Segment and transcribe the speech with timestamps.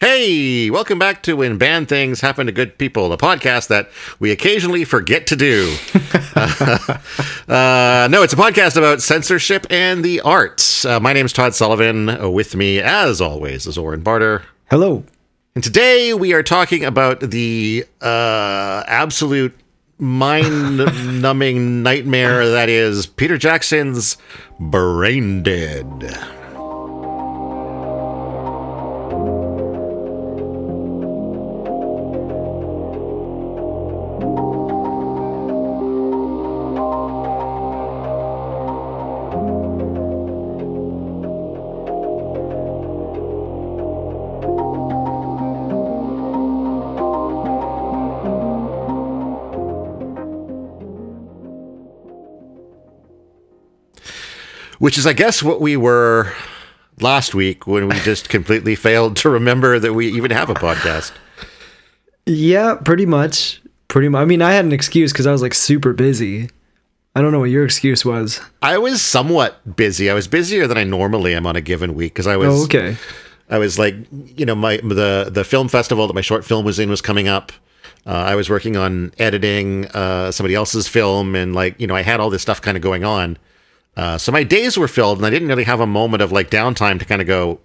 [0.00, 4.30] Hey, welcome back to When Bad Things Happen to Good People, the podcast that we
[4.30, 5.76] occasionally forget to do.
[6.34, 10.86] uh, no, it's a podcast about censorship and the arts.
[10.86, 12.08] Uh, my name is Todd Sullivan.
[12.08, 14.46] Uh, with me, as always, is Oren Barter.
[14.70, 15.04] Hello.
[15.54, 19.54] And today we are talking about the uh, absolute
[19.98, 20.78] mind
[21.20, 24.16] numbing nightmare that is Peter Jackson's
[24.58, 26.39] Brain Dead.
[54.80, 56.32] Which is, I guess, what we were
[57.00, 61.12] last week when we just completely failed to remember that we even have a podcast.
[62.26, 63.60] Yeah, pretty much.
[63.88, 64.22] Pretty much.
[64.22, 66.48] I mean, I had an excuse because I was like super busy.
[67.14, 68.40] I don't know what your excuse was.
[68.62, 70.08] I was somewhat busy.
[70.08, 72.48] I was busier than I normally am on a given week because I was.
[72.48, 72.96] Oh, okay.
[73.50, 73.96] I was like,
[74.36, 77.28] you know, my the the film festival that my short film was in was coming
[77.28, 77.52] up.
[78.06, 82.02] Uh, I was working on editing uh, somebody else's film, and like, you know, I
[82.02, 83.36] had all this stuff kind of going on.
[83.96, 86.50] Uh, so my days were filled, and I didn't really have a moment of like
[86.50, 87.60] downtime to kind of go,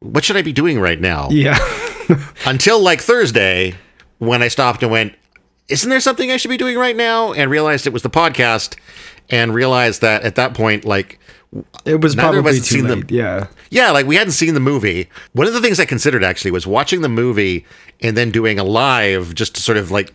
[0.00, 1.28] what should I be doing right now?
[1.30, 1.58] Yeah.
[2.46, 3.74] Until like Thursday,
[4.18, 5.14] when I stopped and went,
[5.68, 7.32] isn't there something I should be doing right now?
[7.32, 8.76] And realized it was the podcast,
[9.30, 11.18] and realized that at that point, like,
[11.84, 13.08] it was Neither probably too seen late.
[13.08, 13.46] the- Yeah.
[13.70, 15.08] yeah, like we hadn't seen the movie.
[15.32, 17.64] One of the things I considered actually was watching the movie
[18.00, 20.12] and then doing a live just to sort of like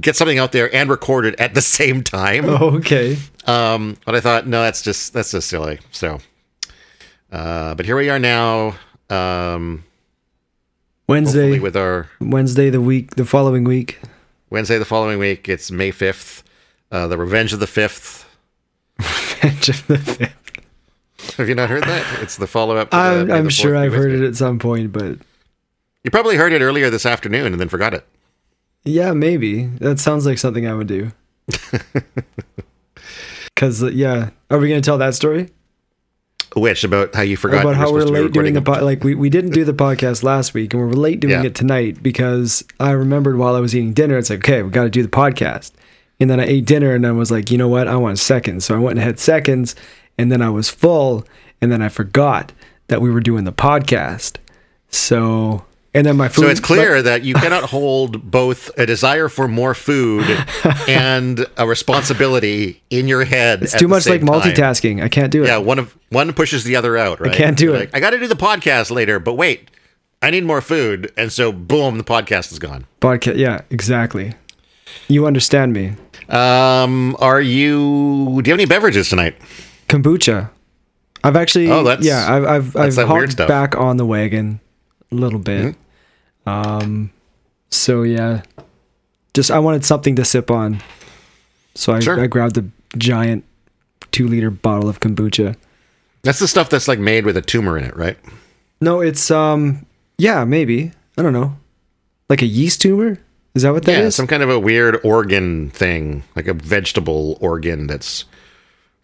[0.00, 2.44] get something out there and record it at the same time.
[2.46, 3.16] Oh, okay.
[3.46, 5.78] Um, but I thought, no, that's just that's just silly.
[5.90, 6.18] So,
[7.32, 8.76] uh, but here we are now.
[9.10, 9.84] Um,
[11.08, 11.58] Wednesday.
[11.58, 14.00] with our Wednesday the week, the following week.
[14.50, 15.48] Wednesday the following week.
[15.48, 16.42] It's May fifth.
[16.90, 18.24] Uh, the Revenge of the Fifth.
[18.98, 21.36] Revenge of the Fifth.
[21.38, 22.22] Have you not heard that?
[22.22, 22.88] It's the follow up.
[22.92, 25.18] I'm, I'm sure I've heard it at some point, but
[26.04, 28.06] You probably heard it earlier this afternoon and then forgot it.
[28.84, 29.66] Yeah, maybe.
[29.80, 31.12] That sounds like something I would do.
[33.54, 35.48] Because uh, yeah, are we gonna tell that story?
[36.56, 39.14] Which about how you forgot about how we're to late doing the po- like we,
[39.14, 41.44] we didn't do the podcast last week and we're late doing Yeah.
[41.44, 44.84] it tonight because I remembered while I was eating dinner it's like okay we got
[44.84, 45.72] to do the podcast.
[46.20, 47.86] And then I ate dinner and I was like you know what?
[47.88, 48.64] I want seconds.
[48.64, 49.74] So I went and had seconds
[50.18, 51.24] and then I was full
[51.60, 52.52] and then I forgot
[52.88, 54.36] that we were doing the podcast.
[54.90, 59.28] So and then my food So it's clear that you cannot hold both a desire
[59.28, 60.24] for more food
[60.88, 63.62] and a responsibility in your head.
[63.62, 66.76] it's too much like multitasking I can't do it Yeah, one of one pushes the
[66.76, 67.20] other out.
[67.20, 67.32] Right?
[67.32, 67.78] I can't do You're it.
[67.80, 69.70] Like, I got to do the podcast later, but wait,
[70.22, 72.86] I need more food, and so boom, the podcast is gone.
[73.00, 74.34] podcast yeah exactly
[75.08, 75.92] you understand me
[76.28, 78.40] Um, are you?
[78.42, 79.36] Do you have any beverages tonight?
[79.88, 80.50] kombucha.
[81.22, 82.44] I've actually, Oh, that's- yeah, I've
[82.74, 84.60] I've I've hopped back on the wagon
[85.12, 85.60] a little bit.
[85.74, 85.80] Mm-hmm.
[86.46, 87.10] Um,
[87.70, 88.42] so yeah,
[89.32, 90.82] just I wanted something to sip on,
[91.74, 92.20] so I, Sure.
[92.20, 92.64] I grabbed a
[92.96, 93.44] giant
[94.12, 95.56] two liter bottle of kombucha.
[96.22, 98.16] That's the stuff that's like made with a tumor in it, right?
[98.80, 99.86] No, it's um,
[100.18, 101.56] yeah, maybe I don't know,
[102.28, 103.18] like a yeast tumor.
[103.54, 103.98] Is that what that is?
[104.02, 108.24] yeah, some kind of a weird organ thing, like a vegetable organ that's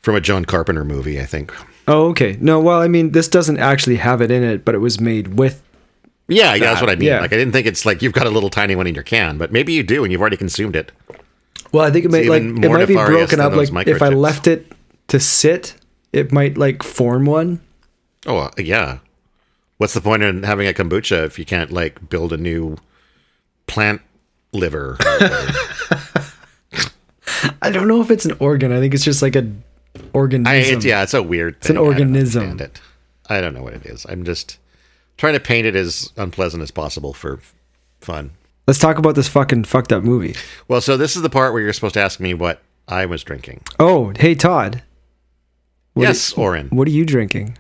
[0.01, 1.53] from a John Carpenter movie, I think.
[1.87, 2.37] oh, okay.
[2.41, 5.39] No, well, I mean, this doesn't actually have it in it, but it was made
[5.39, 5.63] with.
[6.31, 7.09] Yeah, yeah, that's what I mean.
[7.09, 7.21] yeah.
[7.21, 9.37] Like I didn't think it's like you've got a little tiny one in your can,
[9.37, 10.93] but maybe you do and you've already consumed it.
[11.73, 13.53] Well, I think it might like it might be broken up.
[13.53, 14.73] Like if I left it
[15.09, 15.75] to sit,
[16.13, 17.61] it might like form one.
[18.27, 18.99] Oh, uh, yeah.
[19.79, 22.77] What's the point in having a kombucha if you can't like build a new
[23.67, 24.03] plant
[24.53, 24.97] liver?
[27.63, 28.73] I don't know if it's an organ.
[28.73, 29.51] I think it's just like a
[30.13, 30.53] organism.
[30.53, 31.57] I, it's, yeah, it's a weird.
[31.57, 32.61] It's an organism.
[32.61, 32.81] It.
[33.29, 34.05] I don't know what it is.
[34.09, 34.59] I'm just
[35.21, 37.41] trying to paint it as unpleasant as possible for
[38.01, 38.31] fun.
[38.67, 40.35] Let's talk about this fucking fucked up movie.
[40.67, 43.23] Well, so this is the part where you're supposed to ask me what I was
[43.23, 43.61] drinking.
[43.79, 44.83] Oh, hey Todd.
[45.93, 46.69] What yes, Oren.
[46.71, 47.59] What are you drinking?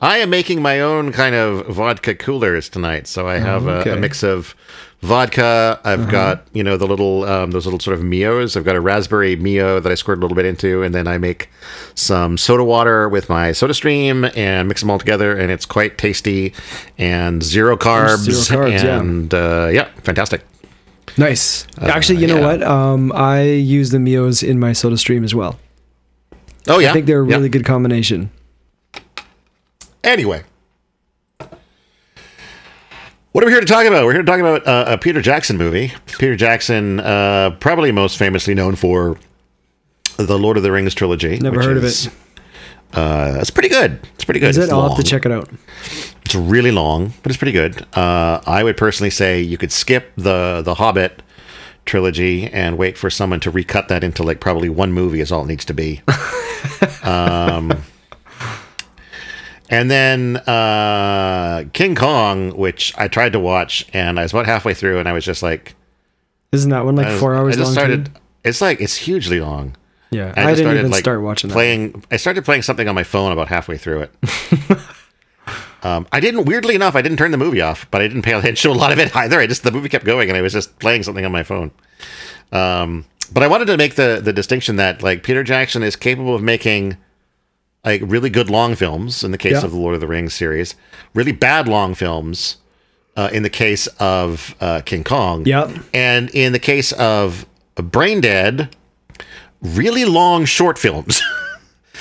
[0.00, 3.06] I am making my own kind of vodka coolers tonight.
[3.06, 3.90] So I have a, okay.
[3.90, 3.98] Uh-huh.
[3.98, 4.54] a mix of
[5.02, 5.80] vodka.
[5.84, 8.56] I've got you know the little um, those little sort of mios.
[8.56, 11.18] I've got a raspberry mio that I squirt a little bit into, and then I
[11.18, 11.50] make
[11.94, 15.98] some soda water with my Soda Stream and mix them all together, and it's quite
[15.98, 16.52] tasty
[16.98, 18.30] and zero carbs.
[18.30, 19.00] Zero carbs, yeah.
[19.00, 20.42] and uh, yeah, fantastic.
[21.18, 21.66] Nice.
[21.80, 22.46] Actually, you know yeah.
[22.46, 22.62] what?
[22.62, 25.58] Um, I use the Mios in my Soda Stream as well.
[26.68, 27.36] Oh yeah, I think they're a Yeah.
[27.36, 28.30] really good combination.
[30.06, 30.44] Anyway,
[33.32, 34.04] What are we here to talk about?
[34.06, 35.92] We're here to talk about uh, a Peter Jackson movie.
[36.06, 39.18] Peter Jackson, uh, probably most famously known for
[40.16, 41.38] the Lord of the Rings trilogy.
[41.40, 42.08] Never heard of it.
[42.92, 43.98] Uh, it's pretty good.
[44.14, 44.50] It's pretty good.
[44.50, 44.72] Is It's it?
[44.72, 45.50] I'll have to check it out.
[46.24, 47.84] It's really long, but it's pretty good.
[47.92, 51.20] Uh, I would personally say you could skip the the Hobbit
[51.84, 55.42] trilogy and wait for someone to recut that into like probably one movie is all
[55.42, 56.00] it needs to be.
[57.02, 57.82] um,
[59.70, 64.74] and then uh, King Kong, which I tried to watch, and I was about halfway
[64.74, 65.74] through, and I was just like,
[66.52, 67.72] Isn't that one like was- four hours I just long?
[67.74, 68.06] started.
[68.06, 68.12] too?
[68.44, 69.76] It's like it's hugely long.
[70.12, 71.54] Yeah, I I, didn't started, even like, start watching that.
[71.54, 74.14] playing i started playing something on my phone about halfway through it
[75.82, 78.32] um, i didn't weirdly enough i didn't turn the movie off but i didn't pay
[78.32, 80.40] attention to a lot of it either i just the movie kept going and i
[80.40, 81.72] was just playing something on my phone
[82.52, 86.36] um, but i wanted to make the the distinction that like peter jackson is capable
[86.36, 86.96] of making
[87.86, 89.64] like really good long films in the case Yeah.
[89.64, 90.74] of the lord of the rings series
[91.14, 92.56] really bad long films
[93.16, 95.70] uh, in the case of uh, king kong Yep.
[95.94, 97.46] and in the case of
[97.76, 98.74] brain dead
[99.62, 101.22] really long short films.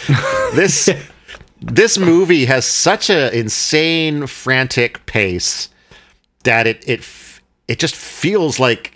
[0.56, 0.90] this
[1.62, 5.70] this movie has such a insane frantic pace
[6.44, 7.02] that it it
[7.68, 8.95] it just feels like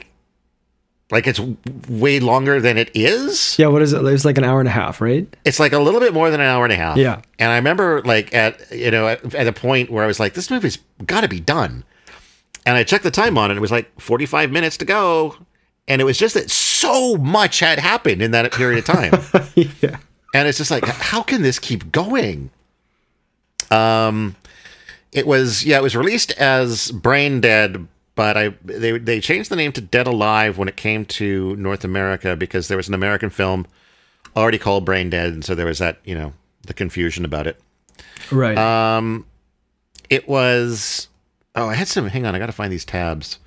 [1.11, 1.39] like it's
[1.89, 3.57] way longer than it is.
[3.57, 4.05] Yeah, what is it?
[4.05, 5.27] It's like an hour and a half, right?
[5.43, 6.97] It's like a little bit more than an hour and a half.
[6.97, 7.21] Yeah.
[7.39, 10.33] And I remember like at you know at, at a point where I was like
[10.33, 11.83] this movie's got to be done.
[12.65, 13.57] And I checked the time on it.
[13.57, 15.35] It was like 45 minutes to go.
[15.87, 19.13] And it was just that so much had happened in that period of time.
[19.81, 19.97] yeah.
[20.35, 22.51] and it's just like how can this keep going
[23.71, 24.35] um
[25.11, 27.87] it was yeah it was released as brain dead
[28.19, 31.83] but i they they changed the name to dead alive when it came to north
[31.85, 33.65] america because there was an american film
[34.35, 36.33] already called brain dead and so there was that you know
[36.67, 37.57] the confusion about it
[38.31, 38.57] Right.
[38.57, 39.25] um
[40.09, 41.07] it was
[41.55, 43.39] oh i had some hang on i gotta find these tabs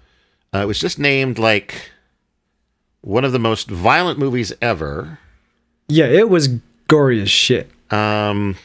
[0.55, 1.91] uh, it was just named like
[3.03, 5.19] one of the most violent movies ever
[5.89, 6.49] yeah, it was
[6.89, 7.69] gory as shit.
[7.91, 8.57] Um,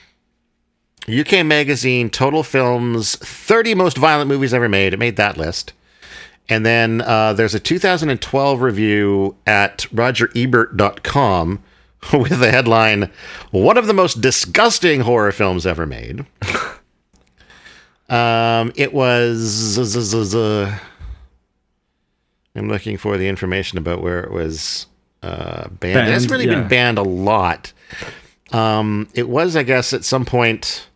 [1.09, 4.93] UK Magazine Total Film's 30 most violent movies ever made.
[4.93, 5.73] It made that list.
[6.49, 11.63] And then uh, there's a 2012 review at rogerebert.com
[12.13, 13.11] with the headline
[13.51, 16.25] One of the most disgusting horror films ever made.
[18.09, 19.77] um, it was.
[22.55, 24.87] I'm looking for the information about where it was
[25.21, 26.07] uh, banned.
[26.07, 26.61] It hasn't really yeah.
[26.61, 27.73] been banned a lot.
[28.51, 30.87] Um, it was, I guess, at some point.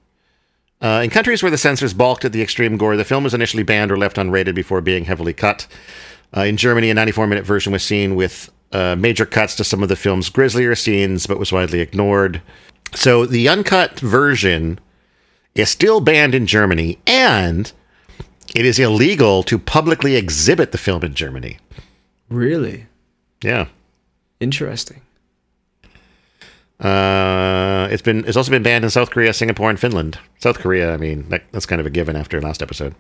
[0.82, 3.64] Uh, in countries where the censors balked at the extreme gore, the film was initially
[3.64, 5.68] banned or left unrated before being heavily cut.
[6.36, 9.84] Uh, in Germany, a 94 minute version was seen with uh, major cuts to some
[9.84, 12.42] of the film's grislier scenes, but was widely ignored.
[12.96, 14.80] So the uncut version
[15.56, 17.72] is still banned in Germany, and
[18.56, 21.58] it is illegal to publicly exhibit the film in Germany.
[22.30, 22.86] Really
[23.44, 23.68] Yeah.
[24.40, 25.02] interesting.
[26.82, 30.18] Uh, it's been it's also been banned in South Korea, Singapore, and Finland.
[30.40, 32.96] South Korea, I mean, that, that's kind of a given after last episode.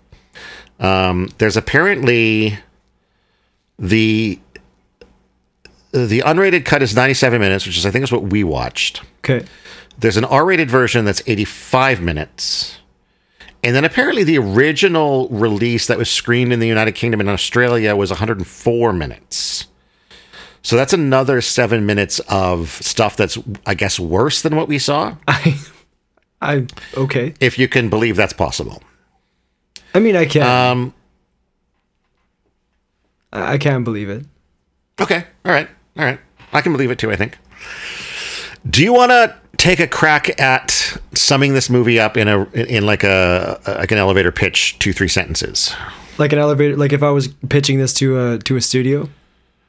[0.79, 2.59] Um, there's apparently
[3.79, 4.39] the
[5.91, 9.01] the unrated cut is 97 minutes, which is I think is what we watched.
[9.19, 9.45] Okay.
[9.97, 12.79] There's an R-rated version that's 85 minutes.
[13.63, 17.95] And then apparently the original release that was screened in the United Kingdom and Australia
[17.95, 19.67] was 104 minutes.
[20.63, 25.15] So that's another seven minutes of stuff that's, I guess, worse than what we saw,
[25.27, 25.59] I,
[26.41, 27.33] I okay.
[27.39, 28.81] if you can believe that's possible.
[29.93, 30.43] I mean, I can.
[30.43, 30.93] Um,
[33.33, 34.25] I I can't believe it.
[34.99, 36.19] okay, all right, all right.
[36.53, 37.11] I can believe it too.
[37.11, 37.37] I think.
[38.69, 42.85] Do you want to take a crack at summing this movie up in a in
[42.85, 45.73] like a like an elevator pitch, two three sentences?
[46.17, 46.77] Like an elevator.
[46.77, 49.09] Like if I was pitching this to a to a studio.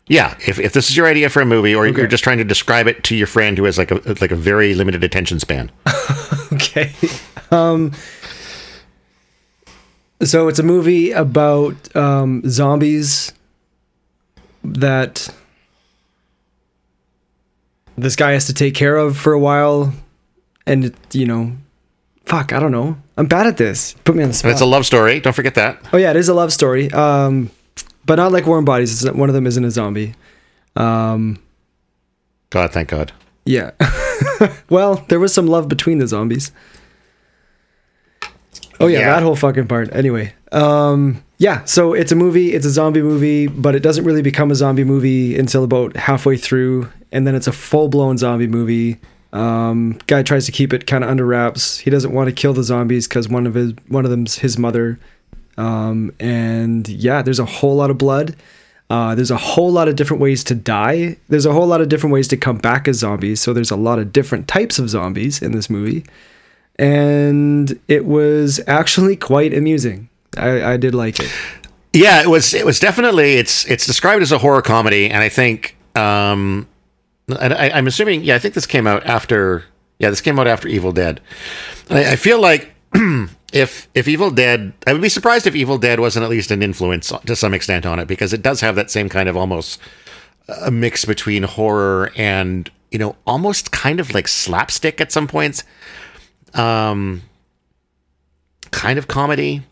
[0.08, 1.96] Yeah, if, if this is your idea for a movie, or Okay.
[1.98, 4.36] you're just trying to describe it to your friend who has like a like a
[4.36, 5.70] very limited attention span.
[6.52, 6.92] Okay.
[7.50, 7.92] Um
[10.22, 13.32] so it's a movie about um zombies
[14.62, 15.28] that
[17.96, 19.92] this guy has to take care of for a while
[20.66, 21.52] and it, you know
[22.26, 22.96] fuck, I don't know.
[23.18, 23.94] I'm bad at this.
[24.04, 24.52] Put me on the And spot.
[24.52, 25.20] it's a love story.
[25.20, 25.78] Don't forget that.
[25.92, 26.90] oh yeah, it is a love story.
[26.92, 27.50] Um
[28.06, 29.04] but not like Warm Bodies.
[29.04, 30.14] It's, one of them isn't a zombie.
[30.76, 31.38] Um
[32.50, 33.12] God, thank God.
[33.44, 33.70] Yeah.
[34.70, 36.52] well, there was some love between the zombies.
[38.80, 39.10] Oh yeah, Yeah.
[39.14, 39.94] that whole fucking part.
[39.94, 41.64] Anyway, um, yeah.
[41.64, 42.52] So it's a movie.
[42.52, 46.36] It's a zombie movie, but it doesn't really become a zombie movie until about halfway
[46.36, 48.98] through, and then it's a full blown zombie movie.
[49.32, 51.78] Um, guy tries to keep it kind of under wraps.
[51.78, 54.58] He doesn't want to kill the zombies because one of his one of them's his
[54.58, 54.98] mother.
[55.62, 58.34] Um, and yeah, there's a whole lot of blood.
[58.90, 61.16] Uh, there's a whole lot of different ways to die.
[61.28, 63.40] There's a whole lot of different ways to come back as zombies.
[63.40, 66.04] So there's a lot of different types of zombies in this movie.
[66.78, 70.08] And it was actually quite amusing.
[70.36, 71.30] I, I did like it.
[71.92, 72.54] Yeah, it was.
[72.54, 73.34] It was definitely.
[73.34, 75.76] It's it's described as a horror comedy, and I think.
[75.94, 76.66] Um,
[77.28, 78.24] and I, I'm assuming.
[78.24, 79.64] Yeah, I think this came out after.
[79.98, 81.20] Yeah, this came out after Evil Dead.
[81.90, 82.72] I, I feel like
[83.52, 86.62] if if Evil Dead, I would be surprised if Evil Dead wasn't at least an
[86.62, 89.78] influence to some extent on it because it does have that same kind of almost
[90.48, 95.64] a mix between horror and you know almost kind of like slapstick at some points,
[96.54, 97.22] um,
[98.70, 99.62] kind of comedy.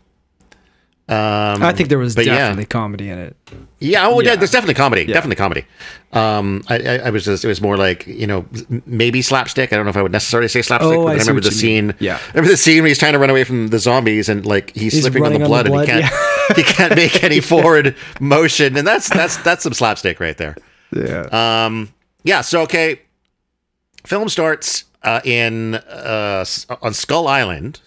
[1.11, 2.37] Um, I think there was but yeah.
[2.37, 3.35] definitely comedy in it.
[3.79, 4.29] Yeah, oh, yeah.
[4.29, 4.35] Yeah.
[4.37, 5.65] there's definitely comedy, definitely comedy.
[6.13, 8.45] Um, I, I, I was just, it was more like you know,
[8.85, 9.73] maybe slapstick.
[9.73, 11.49] I don't know if I would necessarily say slapstick, Oh, but I I remember the
[11.49, 11.57] mean.
[11.59, 11.93] scene.
[11.99, 12.17] Yeah.
[12.29, 14.93] remember the scene where he's trying to run away from the zombies and like he's,
[14.93, 18.77] He's slipping on the running blood, and he can't, he can't make any forward motion,
[18.77, 20.55] and that's that's that's some slapstick right there.
[20.95, 21.65] Yeah.
[21.65, 21.91] Um,
[22.23, 22.39] yeah.
[22.39, 23.01] So okay,
[24.05, 26.45] film starts uh, in uh,
[26.81, 27.81] on Skull Island,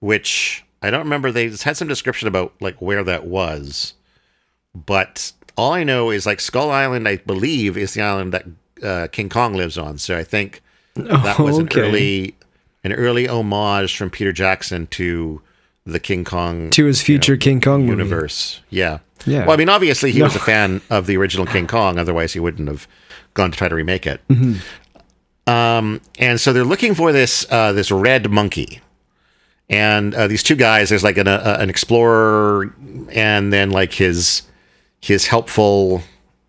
[0.00, 1.32] which I don't remember.
[1.32, 3.94] They had some description about like where that was,
[4.74, 7.08] but all I know is like Skull Island.
[7.08, 8.46] I believe is the island that
[8.82, 9.98] uh, King Kong lives on.
[9.98, 10.62] So I think
[10.94, 11.80] that was Okay.
[11.80, 12.34] an early
[12.84, 15.42] an early homage from Peter Jackson to
[15.84, 17.98] the King Kong to his future King Kong movie.
[18.02, 18.60] universe.
[18.70, 18.98] Yeah.
[19.26, 19.40] Yeah.
[19.46, 20.26] Well, I mean, obviously he No.
[20.26, 21.98] was a fan of the original King Kong.
[21.98, 22.86] Otherwise, he wouldn't have
[23.34, 24.20] gone to try to remake it.
[24.28, 25.52] Mm-hmm.
[25.52, 28.80] Um, and so they're looking for this uh, this red monkey.
[29.70, 32.74] And uh, these two guys, there's like an, uh, an explorer,
[33.10, 34.42] and then like his
[35.00, 36.02] his helpful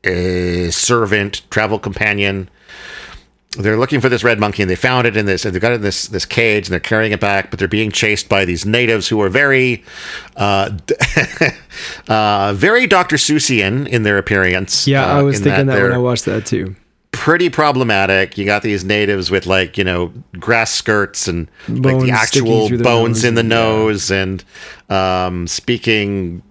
[0.06, 2.50] uh, servant, travel companion.
[3.58, 5.44] They're looking for this red monkey, and they found it in this.
[5.44, 7.68] And they got it in this this cage, and they're carrying it back, but they're
[7.68, 9.84] being chased by these natives who are very,
[10.38, 10.78] uh,
[12.08, 13.18] uh, very Dr.
[13.18, 14.88] Seussian in their appearance.
[14.88, 16.76] Yeah, uh, I was thinking that, when I watched that too.
[17.12, 18.38] Pretty problematic.
[18.38, 22.78] You got these natives with like you know grass skirts and like the actual the
[22.78, 23.58] bones nose in the and- yeah.
[23.58, 24.44] nose and
[24.90, 26.42] um, speaking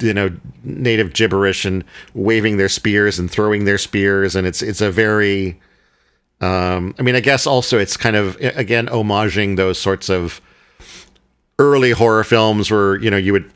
[0.00, 0.30] you know
[0.64, 1.84] native gibberish and
[2.14, 5.60] waving their spears and throwing their spears and it's it's a very
[6.40, 10.40] um, I mean I guess also it's kind of again homaging those sorts of
[11.58, 13.50] early horror films where you know you would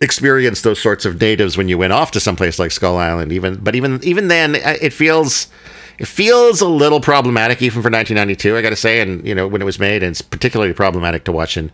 [0.00, 3.32] experience those sorts of natives when you went off to someplace like Skull Island.
[3.32, 5.48] Even, but even even then, uh, it feels
[5.98, 8.56] it feels a little problematic, even for 1992.
[8.56, 11.24] I got to say, and you know when it was made, and it's particularly problematic
[11.24, 11.70] to watch in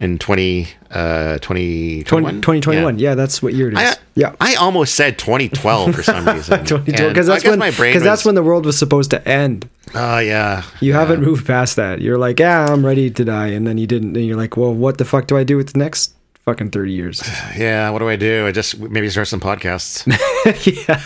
[0.00, 2.40] in 20 uh 2021.
[2.40, 2.98] 20, 2021.
[2.98, 3.14] Yeah.
[3.14, 3.78] that's what year it is.
[3.78, 4.34] I, yeah.
[4.40, 6.64] I almost said 2012 for some reason.
[6.64, 9.28] 2012 because I that's when my brain because that's when the world was supposed to
[9.28, 9.68] end.
[9.94, 10.62] Oh yeah.
[10.80, 12.00] You haven't moved past that.
[12.00, 14.16] You're like, yeah, I'm ready to die, and then you didn't.
[14.16, 16.14] And you're like, well, what the fuck do I do with the next
[16.50, 17.22] fucking thirty years?
[17.56, 17.90] Yeah.
[17.90, 18.46] What do I do?
[18.46, 20.06] I just maybe start some podcasts.
[20.88, 21.00] yeah,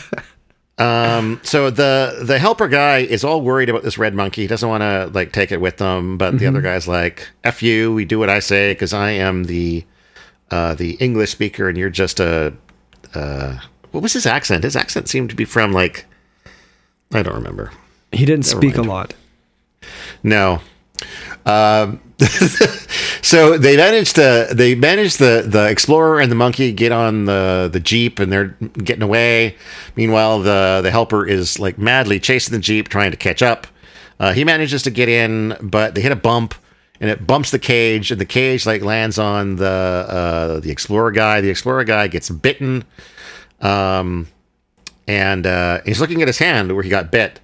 [0.78, 4.42] Um, so the the helper guy is all worried about this red monkey.
[4.42, 7.62] He doesn't want to like take it with them, but the other guy's like, "F
[7.62, 9.84] you, we do what I say because I am the
[10.50, 12.52] uh, the English speaker, and you're just a
[13.14, 13.58] uh,
[13.92, 14.64] what was his accent?
[14.64, 16.06] His accent seemed to be from like
[17.12, 17.70] I don't remember.
[18.12, 18.86] he didn't speak mind.
[18.88, 19.14] a lot.
[20.22, 20.60] No.
[21.46, 22.00] Um,
[23.22, 27.68] so they managed to they managed the the explorer and the monkey get on the
[27.72, 29.56] the jeep and they're getting away.
[29.96, 33.66] Meanwhile, the the helper is like madly chasing the jeep, trying to catch up.
[34.20, 36.54] Uh, he manages to get in, but they hit a bump
[37.00, 41.10] and it bumps the cage, and the cage like lands on the uh, the explorer
[41.10, 41.40] guy.
[41.40, 42.84] The explorer guy gets bitten,
[43.60, 44.28] um,
[45.08, 47.40] and uh, he's looking at his hand where he got bit,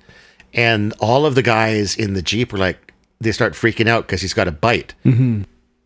[0.55, 2.90] and all of the guys in the jeep are like
[3.21, 4.95] they start freaking out because he's got a bite.
[5.05, 5.43] Mm-hmm.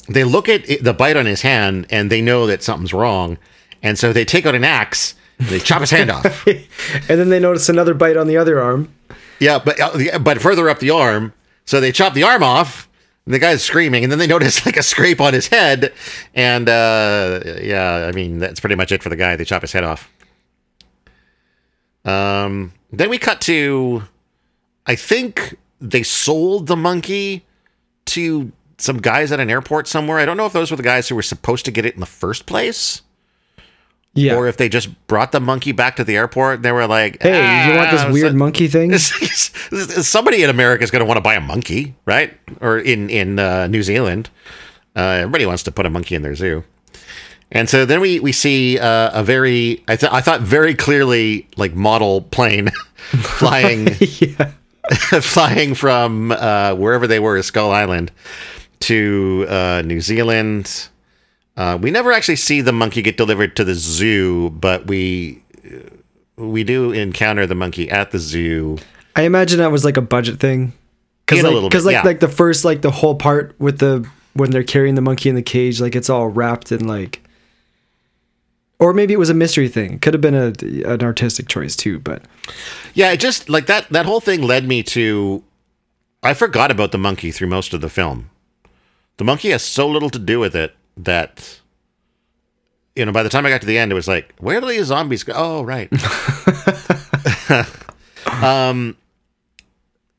[0.08, 3.38] They look at it, the bite on his hand and they know that something's wrong,
[3.82, 5.14] and so they take out an axe.
[5.38, 6.46] And they chop his hand off.
[7.08, 8.94] And then they notice another bite on the other arm.
[9.40, 11.32] Yeah, but uh, but further up the arm,
[11.64, 12.88] so they chop the arm off.
[13.26, 15.92] And the guy's screaming, and then they notice like a scrape on his head,
[16.34, 19.34] and uh, yeah, I mean that's pretty much it for the guy.
[19.34, 20.08] They chop his head off.
[22.04, 24.02] Um, then we cut to,
[24.86, 27.44] I think they sold the monkey
[28.06, 30.18] to some guys at an airport somewhere.
[30.18, 32.00] I don't know if those were the guys who were supposed to get it in
[32.00, 33.02] the first place,
[34.14, 34.34] Yeah.
[34.34, 36.56] or if they just brought the monkey back to the airport.
[36.56, 38.96] and They were like, hey, you want this "Ah, weird so- monkey thing?
[38.98, 42.32] somebody in America is going to want to buy a monkey, right?
[42.60, 44.30] Or in in uh, New Zealand,
[44.96, 46.64] uh, everybody wants to put a monkey in their zoo.
[47.52, 51.46] And so then we we see uh, a very I, th- I thought very clearly
[51.56, 52.70] like model plane
[53.38, 54.50] flying yeah.
[55.22, 58.10] flying from uh, wherever they were, Skull Island,
[58.80, 60.88] to uh, New Zealand.
[61.56, 65.42] Uh, we never actually see the monkey get delivered to the zoo, but we
[66.36, 68.78] we do encounter the monkey at the zoo.
[69.16, 70.72] I imagine that was like a budget thing.
[71.26, 72.02] Cause In a like, little cause bit, like yeah.
[72.02, 75.36] like the first like the whole part with the when they're carrying the monkey in
[75.36, 77.22] the cage, like it's all wrapped in like,
[78.78, 79.98] or maybe it was a mystery thing.
[79.98, 80.52] Could have been a
[80.90, 82.22] an artistic choice too, but
[82.94, 85.42] Yeah, it just like that that whole thing led me to
[86.22, 88.30] I forgot about the monkey through most of the film.
[89.18, 91.60] The monkey has so little to do with it that
[92.96, 94.68] you know, by the time I got to the end it was like, where do
[94.68, 95.32] these zombies go?
[95.34, 95.90] Oh, right.
[98.42, 98.96] um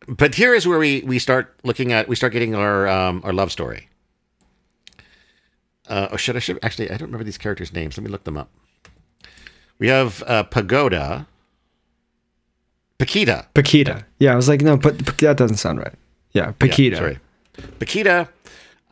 [0.07, 3.33] but here is where we we start looking at we start getting our um our
[3.33, 3.89] love story.
[5.87, 7.97] Uh, or should I should actually I don't remember these characters' names.
[7.97, 8.49] Let me look them up.
[9.77, 11.27] We have uh, Pagoda,
[12.97, 13.47] Paquita.
[13.53, 14.05] Paquita.
[14.19, 15.93] Yeah, I was like, no, but but that doesn't sound right.
[16.31, 16.95] Yeah, Paquita.
[16.95, 17.19] Yeah, sorry.
[17.79, 18.29] Paquita,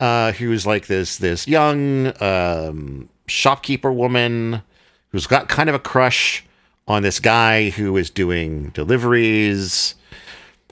[0.00, 4.62] uh, who's like this this young um, shopkeeper woman
[5.10, 6.44] who's got kind of a crush
[6.86, 9.94] on this guy who is doing deliveries,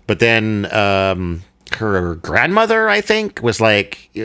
[0.07, 1.43] but then um,
[1.77, 4.21] her grandmother, I think, was like, uh,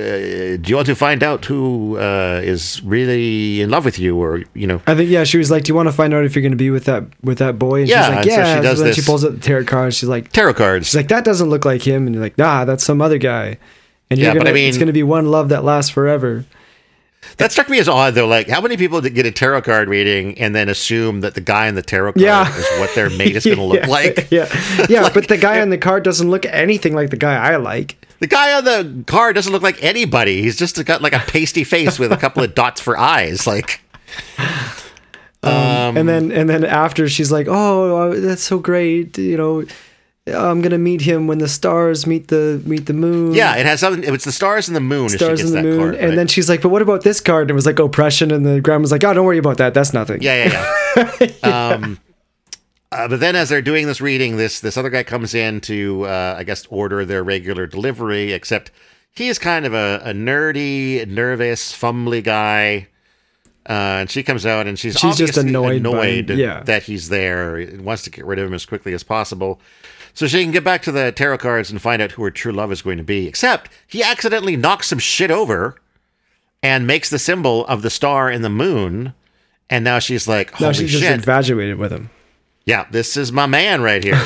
[0.57, 4.43] "Do you want to find out who uh, is really in love with you?" Or
[4.53, 6.35] you know, I think yeah, she was like, "Do you want to find out if
[6.35, 8.37] you're going to be with that with that boy?" And Yeah, she's like, and so
[8.41, 9.93] "Yeah." she does then she pulls out the tarot card.
[9.93, 10.87] She's like, tarot cards.
[10.87, 13.57] "She's like that doesn't look like him," and you're like, "Nah, that's some other guy."
[14.09, 15.91] And you're Yeah, but gonna, I mean- it's going to be one love that lasts
[15.91, 16.45] forever.
[17.37, 18.25] That struck me as odd, though.
[18.27, 21.67] Like, how many people get a tarot card reading and then assume that the guy
[21.67, 22.47] in the tarot card Yeah.
[22.55, 24.27] is what their mate is going to look yeah, like?
[24.31, 24.47] Yeah,
[24.89, 27.97] yeah, but the guy on the card doesn't look anything like the guy I like.
[28.19, 30.41] The guy on the card doesn't look like anybody.
[30.41, 33.45] He's just got like a pasty face with a couple of dots for eyes.
[33.45, 33.81] Like,
[35.43, 39.65] Um, and then and then after she's like, "Oh, that's so great," you know.
[40.35, 43.33] I'm gonna meet him when the stars meet the meet the moon.
[43.33, 44.03] yeah, it has something.
[44.13, 45.05] It's the stars and the moon.
[45.05, 45.79] if she stars gets in the that moon.
[45.79, 48.31] card, and then she's like, "But what about this card?" And it was like oppression,
[48.31, 49.73] and the grandma's like, "Oh, don't worry about that.
[49.73, 51.27] That's nothing." yeah, yeah, yeah.
[51.75, 51.99] Um,
[52.91, 56.03] uh, but then, as they're doing this reading, this this other guy comes in to,
[56.05, 58.31] uh, I guess, order their regular delivery.
[58.33, 58.71] Except
[59.13, 62.87] he's kind of a, a nerdy, nervous, fumbly guy.
[63.69, 66.63] Uh, and she comes out, and she's She's just obviously annoyed by- annoyed yeah.
[66.63, 67.57] that he's there.
[67.57, 69.59] and wants to get rid of him as quickly as possible,
[70.17, 72.51] so she can get back to the tarot cards and find out who her true
[72.51, 73.27] love is going to be.
[73.27, 75.79] Except he accidentally knocks some shit over
[76.63, 79.13] and makes the symbol of the star and the moon.
[79.69, 82.09] And now she's like, No, "Holy she's just infatuated with him.
[82.65, 84.19] Yeah, this is my man right here.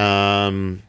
[0.04, 0.82] um,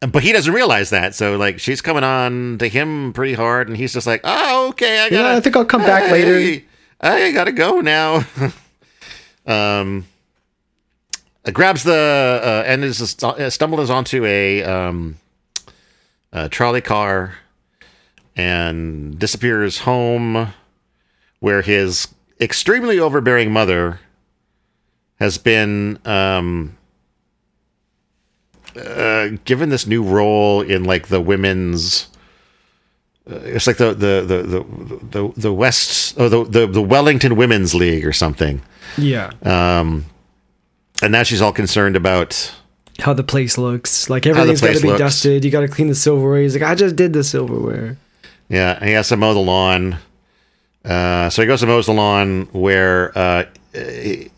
[0.00, 1.14] but he doesn't realize that.
[1.14, 5.00] So like, she's coming on to him pretty hard, and he's just like, "Oh, okay,
[5.00, 5.16] I got.
[5.16, 6.64] Yeah, I think I'll come back later."
[6.98, 8.24] I gotta go now."
[9.46, 10.06] um,
[11.52, 15.16] grabs the uh, and is uh, stumbles onto a um,
[16.32, 17.34] a trolley car
[18.36, 20.52] and disappears home
[21.40, 22.08] where his
[22.40, 24.00] extremely overbearing mother
[25.18, 26.76] has been um,
[28.76, 32.08] uh, given this new role in like the women's.
[33.28, 37.36] Uh, it's like the the the the the, the West or the, the the Wellington
[37.36, 38.60] Women's League or something,
[38.98, 39.30] Yeah.
[41.02, 42.54] And now she's all concerned about
[43.00, 44.08] How the place looks.
[44.10, 44.98] Like everything's got to be looks.
[45.00, 45.44] dusted.
[45.44, 46.42] You got to clean the silverware.
[46.42, 47.96] He's like, I just did the silverware.
[48.48, 49.96] Yeah, he has to mow the lawn.
[50.84, 53.44] Uh, so he goes to mows the lawn where uh,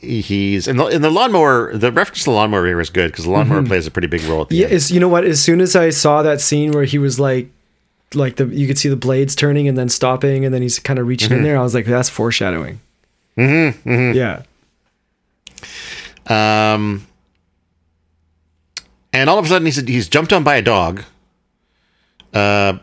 [0.01, 1.77] he's and the, and the lawnmower.
[1.77, 4.23] The reference to the lawnmower here is good because the lawnmower plays a pretty big
[4.25, 4.43] role.
[4.43, 4.61] At the Mm-hmm.
[4.63, 4.75] Yeah, end.
[4.77, 5.25] it's, you know what?
[5.25, 7.51] As soon as I saw that scene where he was like,
[8.15, 10.99] like the you could see the blades turning and then stopping and then he's kind
[10.99, 12.81] of reaching in there, I was like, that's foreshadowing.
[13.37, 14.43] Mm-hmm, Yeah.
[16.29, 17.07] Um,
[19.13, 21.03] and all of a sudden he's he's jumped on by a dog.
[22.35, 22.79] Uh,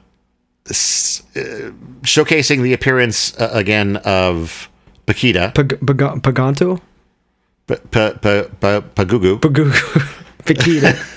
[0.69, 4.69] s- uh, showcasing the appearance uh, again of
[5.05, 6.81] Paquita, Pag- Pag- Paganto?
[7.67, 9.39] P- P- P- P- Pagugu.
[9.39, 10.97] Pagu- Paquita.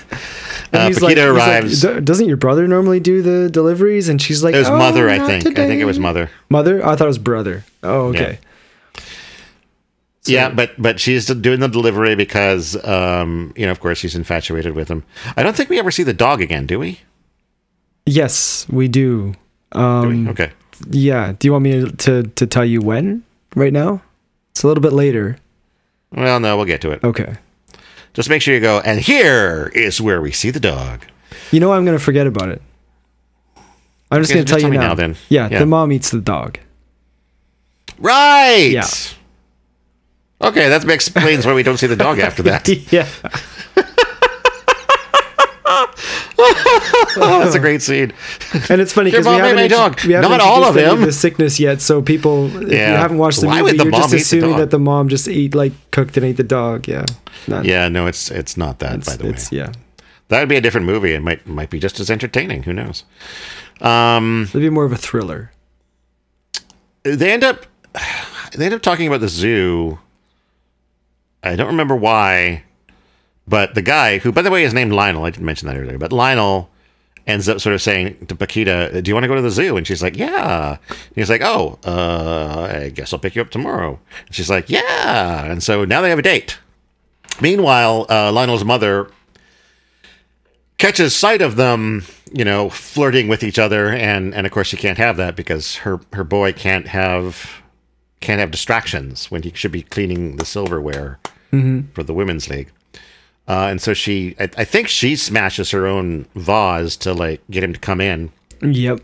[0.71, 1.81] And Uh, he's Paquita he's arrives.
[1.81, 4.07] "D- Doesn't your brother normally do the deliveries?
[4.07, 5.47] And she's like, It was "Oh, mother, I not think.
[5.57, 6.29] I think it was today." mother.
[6.51, 6.85] Mother?
[6.85, 7.63] I thought it was brother.
[7.81, 8.37] Oh, okay.
[8.39, 8.48] yeah,
[10.53, 14.87] but but she's doing the delivery because, um, you know, of course, she's infatuated with
[14.87, 15.03] him.
[15.37, 16.99] I don't think we ever see the dog again, do we?
[18.05, 19.33] Yes, we do.
[19.73, 20.31] Do Um, we?
[20.31, 20.51] Okay.
[20.89, 21.33] Yeah.
[21.37, 23.23] Do you want me to to tell you when?
[23.55, 24.01] Right now?
[24.51, 25.37] It's a little bit later.
[26.11, 27.03] Well, no, we'll get to it.
[27.03, 27.35] Okay.
[28.13, 28.79] Just make sure you go.
[28.79, 31.05] And here is where we see the dog.
[31.51, 32.61] You know I'm gonna forget about it.
[34.11, 34.87] I'm just gonna tell, tell you me now.
[34.89, 35.15] now then.
[35.29, 35.59] Yeah, Yeah.
[35.59, 36.57] the mom eats the dog.
[37.99, 38.69] Right.
[38.71, 38.87] Yeah.
[40.41, 42.67] Okay, that explains why we don't see the dog after that.
[42.91, 43.07] yeah.
[46.37, 48.13] oh, that's a great scene.
[48.69, 49.99] And it's funny because we haven't, my dog.
[50.05, 51.01] we haven't Not all of him.
[51.01, 51.81] the sickness yet.
[51.81, 52.91] So people, if Yeah.
[52.91, 55.55] you haven't watched the Why movie, the you're just assuming that the mom just ate
[55.55, 56.87] like cooked and ate the dog.
[56.87, 57.05] Yeah,
[57.47, 58.95] Not- Yeah, no, it's it's not that.
[58.95, 59.71] it's, by the way, yeah.
[60.29, 61.13] that would be a different movie.
[61.13, 62.63] It might might be just as entertaining.
[62.63, 63.03] Who knows?
[63.81, 65.51] Um, It'd be more of a thriller.
[67.03, 67.65] they end up
[68.53, 69.99] they end up talking about the zoo.
[71.43, 72.63] I don't remember why,
[73.47, 75.25] but the guy who, by the way, is named Lionel.
[75.25, 76.69] I didn't mention that earlier, but Lionel
[77.25, 79.77] ends up sort of saying to Paquita, "Do you want to go to the zoo?"
[79.77, 83.51] And she's like, "Yeah." And he's like, "Oh, uh, I guess I'll pick you up
[83.51, 86.57] tomorrow." And she's like, "Yeah." And so now they have a date.
[87.41, 89.09] Meanwhile, uh, Lionel's mother
[90.77, 94.77] catches sight of them, you know, flirting with each other, and and of course she
[94.77, 97.58] can't have that because her her boy can't have
[98.19, 101.19] can't have distractions when he should be cleaning the silverware
[101.93, 102.69] for the women's league.
[103.47, 107.63] Uh, and so she, I, I think she smashes her own vase to like get
[107.63, 108.31] him to come in.
[108.61, 109.01] Yep.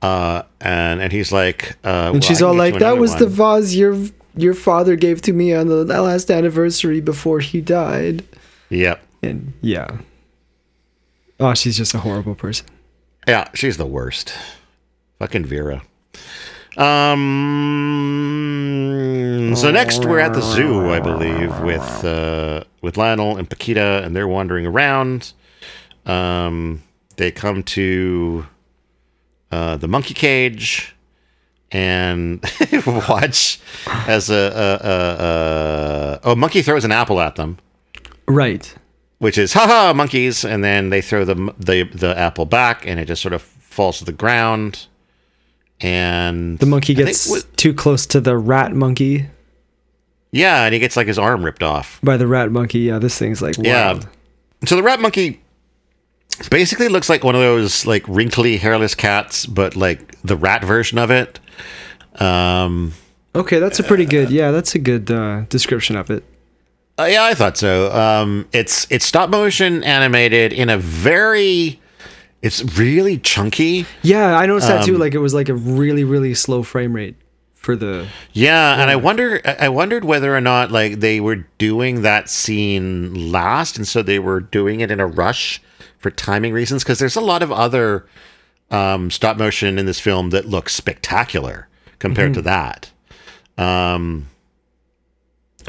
[0.00, 3.96] Uh, and and he's like, uh, And she's all like, "That was the vase your
[4.36, 8.24] your father gave to me on the last anniversary before he died."
[8.70, 9.00] Yep.
[9.22, 9.98] And yeah.
[11.40, 12.66] Oh, she's just a horrible person.
[13.26, 14.32] Yeah, she's the worst.
[15.18, 15.82] Fucking Vera.
[18.62, 19.54] Um.
[19.56, 24.16] So next we're at the zoo, I believe, with uh, with Lionel and Paquita, and
[24.16, 25.32] they're wandering around.
[26.06, 26.82] Um,
[27.16, 28.46] they come to
[29.50, 30.94] uh, the monkey cage
[31.70, 32.42] and
[32.86, 34.94] watch as a, a, a,
[36.14, 37.58] a oh monkey throws an apple at them
[38.26, 38.74] Right.
[39.18, 43.06] which is haha monkeys and then they throw the the the apple back and it
[43.06, 44.86] just sort of falls to the ground
[45.82, 49.26] and The monkey I think gets too close to the rat monkey.
[50.30, 53.18] yeah and he gets like his arm ripped off By the rat monkey, yeah, this
[53.18, 54.00] thing's like yeah
[54.64, 55.40] so the rat monkey
[56.50, 60.98] basically looks like one of those like wrinkly hairless cats but like the rat version
[60.98, 61.40] of it
[62.20, 62.92] um
[63.34, 64.30] Okay, that's a pretty good.
[64.30, 66.22] Yeah, that's a good uh, description of it.
[66.98, 67.90] Uh, yeah, I thought so.
[67.90, 71.80] Um, it's it's stop motion animated in a very,
[72.42, 73.86] it's really chunky.
[74.02, 74.98] Yeah, I noticed that Um, too.
[74.98, 77.16] Like it was like a really, really slow frame rate
[77.54, 78.08] for the.
[78.32, 82.28] Yeah, and I wonder, I I wondered whether or not like they were doing that
[82.28, 85.62] scene last, and so they were doing it in a rush
[85.98, 86.82] for timing reasons.
[86.82, 88.06] Because there's a lot of other
[88.70, 91.68] um, stop motion in this film that looks spectacular
[92.00, 92.90] compared to that.
[93.56, 94.26] Um,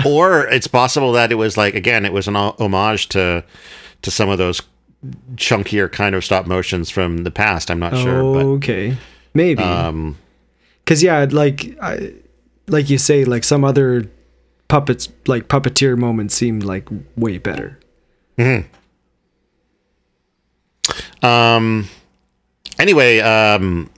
[0.04, 3.44] or it's possible that it was like again, it was an homage to
[4.02, 4.62] to some of those
[5.36, 7.70] chunkier kind of stop motions from the past.
[7.70, 8.98] I'm not sure, but okay,
[9.34, 9.62] maybe.
[9.64, 10.18] um,
[10.84, 12.14] Because yeah, like I,
[12.68, 14.10] like you say, like some other
[14.68, 17.80] puppets, like puppeteer moments seemed like way better.
[21.22, 21.88] Um.
[22.80, 23.90] Anyway, um,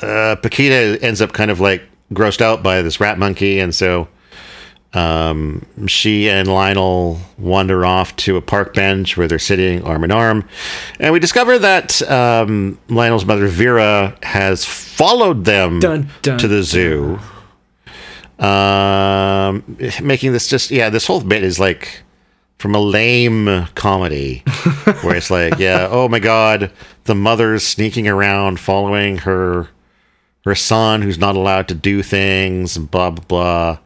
[0.00, 4.08] uh, Paquita ends up kind of like grossed out by this rat monkey, and so
[4.94, 10.12] um, she and Lionel wander off to a park bench where they're sitting arm in
[10.12, 10.48] arm,
[11.00, 16.62] and we discover that um, Lionel's mother Vera has followed them Dun, dun, to the
[16.62, 17.18] zoo.
[18.38, 22.02] Um, making this just yeah, this whole bit is like
[22.58, 24.42] from a lame comedy
[25.02, 26.72] where it's like, yeah, oh my god,
[27.04, 29.68] the mother's sneaking around following her
[30.44, 33.78] her son who's not allowed to do things and blah blah blah.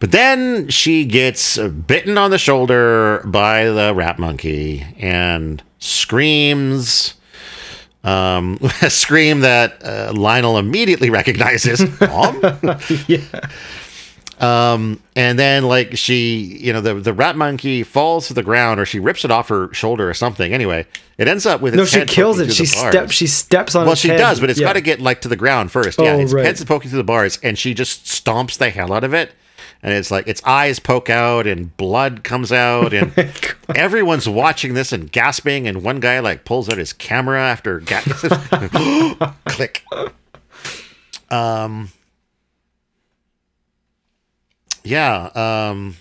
[0.00, 7.14] But then she gets bitten on the shoulder by the rat monkey and screams.
[8.02, 11.80] Um, a scream that uh, Lionel immediately recognizes.
[12.00, 12.40] Mom?
[13.06, 13.18] yeah.
[14.38, 18.80] Um, and then like she, you know, the the rat monkey falls to the ground,
[18.80, 20.54] or she rips it off her shoulder or something.
[20.54, 20.86] Anyway,
[21.18, 22.50] it ends up with No, she kills it.
[22.50, 23.12] She steps.
[23.12, 23.84] She steps on.
[23.84, 24.16] Well, she head.
[24.16, 24.68] does, but it's Yeah.
[24.68, 25.98] got to get like to the ground first.
[26.00, 26.46] Yeah, Oh, its right.
[26.46, 29.32] head's poking through the bars, and she just stomps the hell out of it.
[29.82, 33.12] And it's like its eyes poke out, and blood comes out, and
[33.74, 35.66] everyone's watching this and gasping.
[35.66, 38.02] And one guy like pulls out his camera after ga-
[39.46, 39.82] click.
[41.30, 41.90] Um.
[44.84, 45.30] Yeah.
[45.34, 45.96] Um.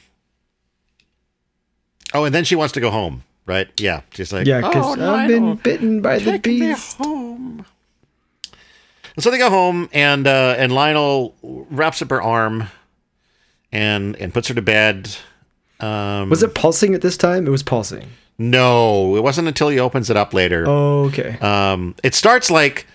[2.13, 3.67] Oh, and then she wants to go home, right?
[3.77, 4.01] Yeah.
[4.11, 6.97] She's like, Yeah, because "Oh, I've been bitten by the beast.
[6.97, 7.65] home.
[9.15, 12.67] And so they go home, and uh, and Lionel wraps up her arm,
[13.71, 15.09] and and puts her to bed.
[15.79, 17.47] Um, Was it pulsing at this time?
[17.47, 18.07] It was pulsing.
[18.37, 20.65] no, it wasn't until he opens it up later.
[20.67, 21.37] Oh, okay.
[21.39, 22.85] Um, it starts like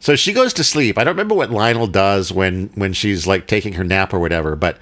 [0.00, 0.98] So she goes to sleep.
[0.98, 4.54] I don't remember what Lionel does when when she's like taking her nap or whatever,
[4.56, 4.78] but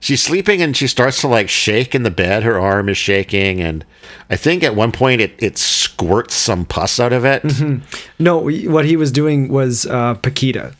[0.00, 2.42] she's sleeping and she starts to like shake in the bed.
[2.42, 3.84] Her arm is shaking, and
[4.30, 7.42] I think at one point it it squirts some pus out of it.
[8.18, 8.38] No,
[8.70, 10.74] what he was doing was uh, Paquita.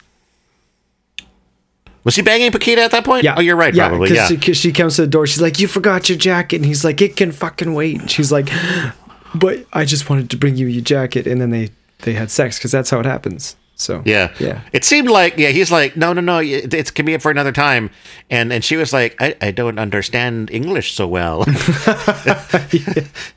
[2.05, 3.25] Was he banging Paquita at that point?
[3.25, 3.35] Yeah.
[3.37, 3.75] Oh, you're right.
[3.75, 4.15] Yeah, probably.
[4.15, 4.27] Yeah.
[4.29, 5.27] She, 'cause she comes to the door.
[5.27, 8.31] She's like, "You forgot your jacket," and he's like, "It can fucking wait." And she's
[8.31, 8.49] like,
[9.35, 11.71] "But I just wanted to bring you your jacket." And then they
[12.03, 13.57] they had sex because that's how it happens.
[13.77, 14.31] So Yeah.
[14.39, 14.61] yeah.
[14.73, 17.51] It seemed like yeah, he's like, no, no, no, it, it can be for another
[17.51, 17.91] time,
[18.31, 21.43] and and she was like, I, I don't understand English so well,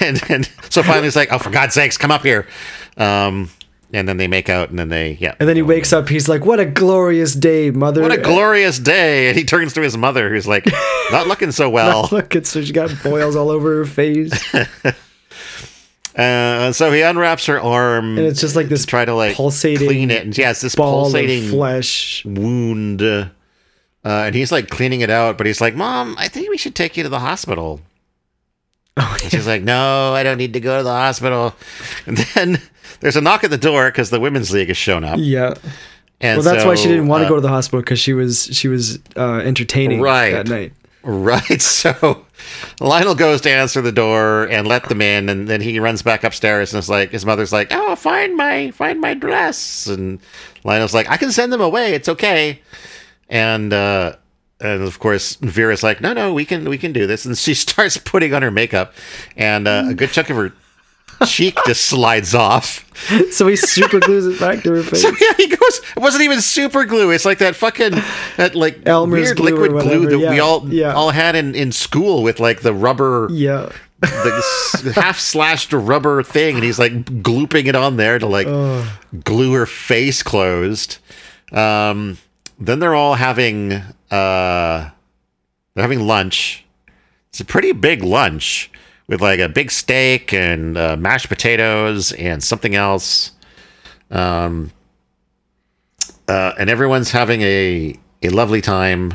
[0.00, 2.46] and and so finally he's like, oh, for God's sakes, come up here,
[2.96, 3.50] um,
[3.92, 6.08] and then they make out, and then they yeah, And then he wakes up.
[6.08, 9.80] He's like, "What a glorious day, mother!" what a glorious day, and he turns to
[9.80, 10.66] his mother, who's like,
[11.10, 12.08] not looking so well.
[12.12, 14.32] Look, it's so she got boils all over her face,
[16.16, 19.36] Uh, so he unwraps her arm and it's just like this to try to like
[19.36, 22.24] pulsating clean it, and yeah, it's this pulsating flesh.
[22.24, 23.00] wound.
[23.00, 23.28] Uh,
[24.04, 26.96] and he's like cleaning it out, but he's like, Mom, I think we should take
[26.96, 27.80] you to the hospital.
[28.98, 31.54] Oh, And she's like, No, I don't need to go to the hospital.
[32.06, 32.60] And then
[33.00, 35.18] there's a knock at the door because the women's league has shown up.
[35.20, 35.54] Yeah.
[36.20, 38.12] And Well, that's why she didn't want to uh, go to the hospital because she
[38.12, 40.32] was she was uh, entertaining Right.
[40.32, 40.72] that night.
[41.04, 41.62] Right.
[41.62, 42.26] So
[42.80, 46.24] Lionel goes to answer the door and let them in, and then he runs back
[46.24, 50.18] upstairs and is like, his mother's like, "Oh, find my find my dress," and
[50.64, 51.94] Lionel's like, "I can send them away.
[51.94, 52.60] It's okay."
[53.28, 54.14] And uh,
[54.60, 57.54] and of course Vera's like, "No, no, we can we can do this," and she
[57.68, 58.92] starts putting on her makeup,
[59.36, 60.52] and uh, a good chunk of her
[61.26, 62.84] cheek just slides off.
[63.30, 65.02] So he super glues it back to her face.
[65.02, 65.80] So yeah, he goes.
[65.96, 67.12] It wasn't even super glue.
[67.12, 67.92] It's like that fucking
[68.36, 70.94] that like Elmer's weird glue liquid glue that we all yeah.
[70.94, 73.70] all had in in school with like the rubber, yeah.
[74.00, 78.48] the half slashed rubber thing, and he's like glooping it on there to like
[79.24, 80.98] glue her face closed.
[81.52, 82.18] Um,
[82.58, 83.72] then they're all having
[84.10, 84.90] uh,
[85.74, 86.64] they're having lunch.
[87.30, 88.70] It's a pretty big lunch
[89.06, 93.32] with like a big steak and uh, mashed potatoes and something else.
[94.10, 94.70] Um,
[96.26, 99.14] uh, and everyone's having a a lovely time.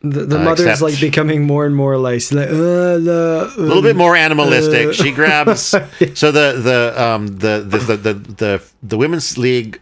[0.00, 2.52] The, the Uh, mother's like becoming more and more like, like uh,
[2.98, 4.92] the, A little bit more animalistic.
[4.94, 5.60] she grabs
[6.14, 9.80] so the the um the the the the the, the women's league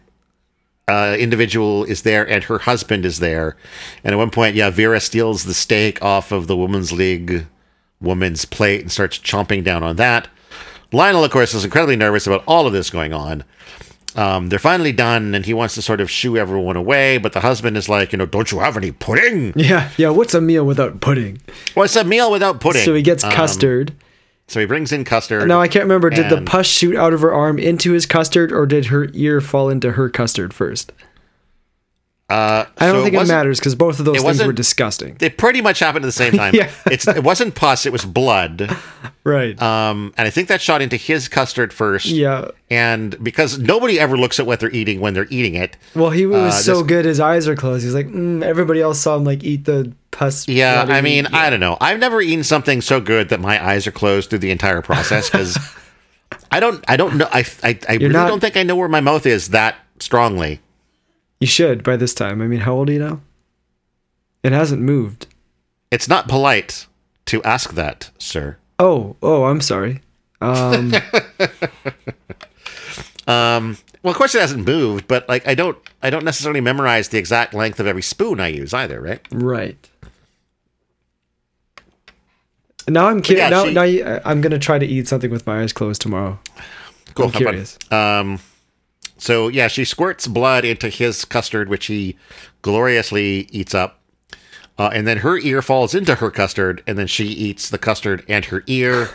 [0.89, 3.57] uh, individual is there and her husband is there,
[4.05, 7.47] and at one point, yeah, Vera steals the steak off of the women's league
[8.01, 10.29] woman's plate and starts chomping down on that.
[10.93, 13.43] Lionel, of course, is incredibly nervous about all of this going on.
[14.15, 17.41] Um, they're finally done, and he wants to sort of shoo everyone away, but the
[17.41, 19.53] husband is like, you know, don't you have any pudding?
[19.57, 20.11] yeah yeah.
[20.11, 21.41] What's a meal without pudding?
[21.75, 22.83] What's a meal without pudding?
[22.85, 23.93] So he gets Um, custard.
[24.49, 25.49] So he brings in custard.
[25.49, 26.11] Now I can't remember.
[26.11, 29.41] Did the pus shoot out of her arm into his custard, or did her ear
[29.41, 30.93] fall into her custard first?
[32.29, 35.15] Uh, I don't so think it, wasn't- matters because both of those things were disgusting.
[35.21, 36.57] They pretty much happened at the same time.
[36.57, 36.73] Yeah.
[36.87, 38.75] It's it wasn't pus, it was blood.
[39.25, 39.61] Right.
[39.61, 42.07] Um, and I think that shot into his custard first.
[42.07, 42.53] yeah.
[42.71, 45.77] And because nobody ever looks at what they're eating when they're eating it.
[45.97, 47.05] Well, he was uh, so this- good.
[47.07, 47.83] His eyes are closed.
[47.83, 50.49] He's like, mm, everybody else saw him like eat the pus.
[50.49, 51.77] Yeah, bloody- I mean, I don't know.
[51.81, 55.29] I've never eaten something so good that my eyes are closed through the entire process
[55.31, 55.59] because
[56.51, 57.29] I don't, I don't know.
[57.31, 60.61] I, I, I really not- don't think I know where my mouth is that strongly.
[61.41, 62.41] you should by this time.
[62.43, 63.21] I mean, how old are you now?
[64.43, 65.27] It hasn't moved.
[65.91, 66.87] It's not polite
[67.27, 68.57] to ask that, sir.
[68.79, 70.03] Oh, oh, I'm sorry.
[70.41, 70.93] Um,
[73.29, 77.09] Um, well, of course it hasn't moved, but like I don't, I don't necessarily memorize
[77.09, 79.21] the exact length of every spoon I use either, right?
[79.33, 79.91] right.
[82.89, 83.45] Now I'm curious.
[83.45, 86.01] yeah, now, she- now you, I'm gonna try to eat something with my eyes closed
[86.03, 86.39] tomorrow.
[87.15, 87.27] Cool.
[87.27, 87.79] I'm curious.
[87.91, 88.39] Um,
[89.19, 92.17] so yeah, she squirts blood into his custard, which he
[92.63, 94.01] gloriously eats up.
[94.79, 98.23] Uh, and then her ear falls into her custard, and then she eats the custard
[98.29, 99.09] and her ear.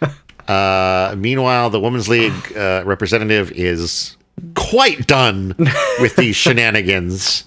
[0.48, 4.16] uh, meanwhile, the Women's League uh, representative is
[4.54, 5.54] quite done
[6.00, 7.42] with these shenanigans.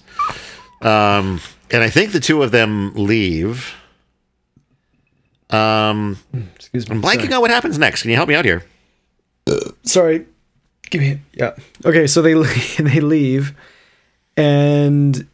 [0.82, 3.74] Um, and I think the two of them leave.
[5.50, 6.18] Um,
[6.54, 6.96] Excuse me.
[6.96, 8.02] I'm blanking on what happens next.
[8.02, 8.64] Can you help me out here?
[9.82, 10.26] sorry.
[10.90, 11.54] Give me yeah.
[11.84, 12.34] Okay, so they
[12.78, 13.54] they leave,
[14.36, 15.26] and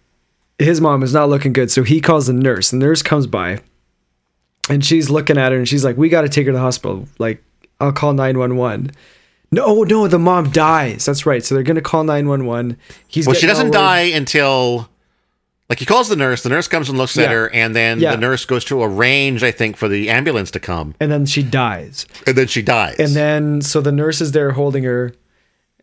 [0.58, 1.70] his mom is not looking good.
[1.70, 2.70] So he calls the nurse.
[2.70, 3.60] The nurse comes by,
[4.68, 6.62] and she's looking at her, and she's like, "We got to take her to the
[6.62, 7.08] hospital.
[7.18, 7.42] Like,
[7.80, 8.90] I'll call nine one one."
[9.52, 11.06] No, no, the mom dies.
[11.06, 11.44] That's right.
[11.44, 12.76] So they're gonna call nine one one.
[13.08, 14.88] He's Well, she doesn't die until
[15.70, 16.42] like he calls the nurse.
[16.42, 18.10] The nurse comes and looks at her, and then Yeah.
[18.10, 21.42] the nurse goes to arrange, I think, for the ambulance to come, and then she
[21.42, 22.04] dies.
[22.26, 22.96] and then she dies.
[22.98, 25.14] And then so the nurse is there holding her,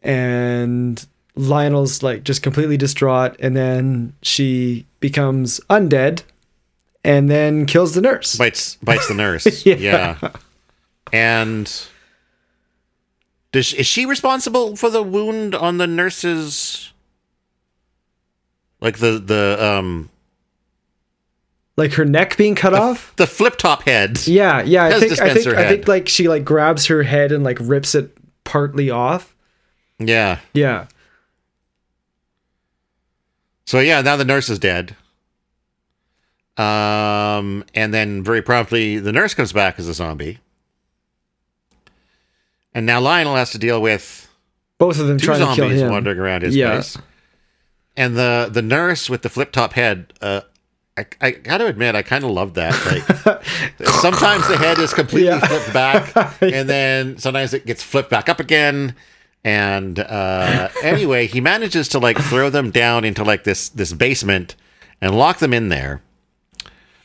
[0.04, 1.04] and
[1.36, 6.21] Lionel's like just completely distraught, and then she becomes undead,
[7.04, 8.36] and then kills the nurse.
[8.36, 9.47] bites bites the nurse.
[9.65, 9.76] Yeah.
[9.76, 10.30] yeah.
[11.13, 11.71] And
[13.54, 16.91] does is she responsible for the wound on the nurse's
[18.82, 20.10] like the the um
[21.76, 23.13] like her neck being cut off.
[23.18, 24.26] the flip top head?
[24.28, 24.86] Yeah, yeah.
[24.86, 25.10] I think I think
[25.44, 29.36] dispenser I think like she like grabs her head and like rips it partly off.
[30.00, 30.40] Yeah.
[30.54, 30.88] Yeah.
[33.66, 34.96] So yeah, now the nurse is dead.
[36.58, 40.40] Um, and then very promptly the nurse comes back as a zombie.
[42.74, 44.28] And now Lionel has to deal with
[44.78, 45.92] Both of them two trying to kill zombies him.
[45.92, 46.76] wandering around his Yeah.
[46.76, 46.98] place.
[47.97, 50.41] And the the nurse with the flip top head, uh,
[50.95, 52.73] I, I gotta admit, I kind of love that.
[52.86, 53.03] Like
[54.01, 55.39] sometimes the head is completely Yeah.
[55.39, 58.95] flipped back, and then sometimes it gets flipped back up again.
[59.43, 64.55] And uh, anyway, he manages to like throw them down into like this this basement
[65.01, 66.01] and lock them in there.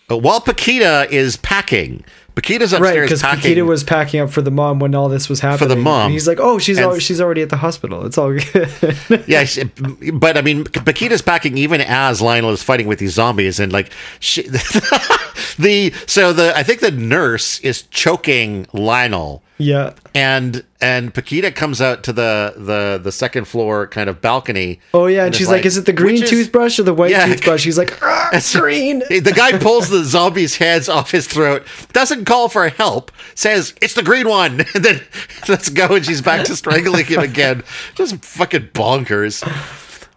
[0.09, 3.41] But while Paquita is packing, Paquita's Right, upstairs because packing.
[3.43, 5.59] Paquita was packing up for the mom when all this was happening.
[5.59, 6.07] For the mom.
[6.07, 8.07] And he's like, "Oh, she's al- she's already at the hospital.
[8.07, 9.65] It's all good." Yeah, she-
[10.13, 13.91] but I mean, Paquita's packing even as Lionel is fighting with these zombies, and like
[14.21, 14.43] she,
[15.59, 19.93] the so the I think the nurse is choking Lionel, yeah.
[20.15, 24.81] and and Paquita comes out to the the the second floor kind of balcony.
[24.93, 27.27] Oh yeah, and, she's like, "Is it the green is- toothbrush or the white Yeah.
[27.27, 31.65] toothbrush?" He's like, ah, "It's green." The guy pulls the zombies' heads off his throat,
[31.93, 34.65] doesn't call for help, says, It's the green one.
[34.75, 35.01] And then
[35.49, 35.95] let's go.
[35.95, 37.63] And she's back to strangling him again.
[37.95, 39.43] Just fucking bonkers.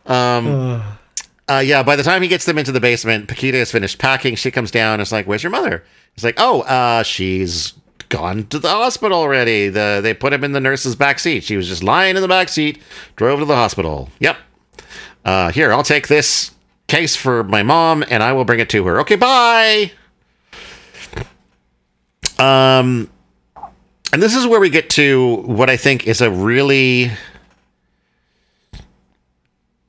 [0.10, 0.82] Um,
[1.48, 4.36] uh, yeah, by the time he gets them into the basement, Paquita has finished packing.
[4.36, 5.84] She comes down and is like, Where's your mother?
[6.15, 7.74] It's like, Oh, uh, she's
[8.15, 9.69] gone to the hospital already.
[9.69, 11.43] The They put him in the nurse's back seat.
[11.43, 12.82] She was just lying in the back seat,
[13.15, 14.10] drove to the hospital.
[14.19, 14.38] Yep.
[15.23, 16.51] Uh, here, I'll take this
[16.88, 18.99] case for my mom and I will bring it to her.
[19.01, 19.91] Okay, bye.
[22.38, 23.10] Um,
[24.13, 27.12] and this is where we get to what I think is a really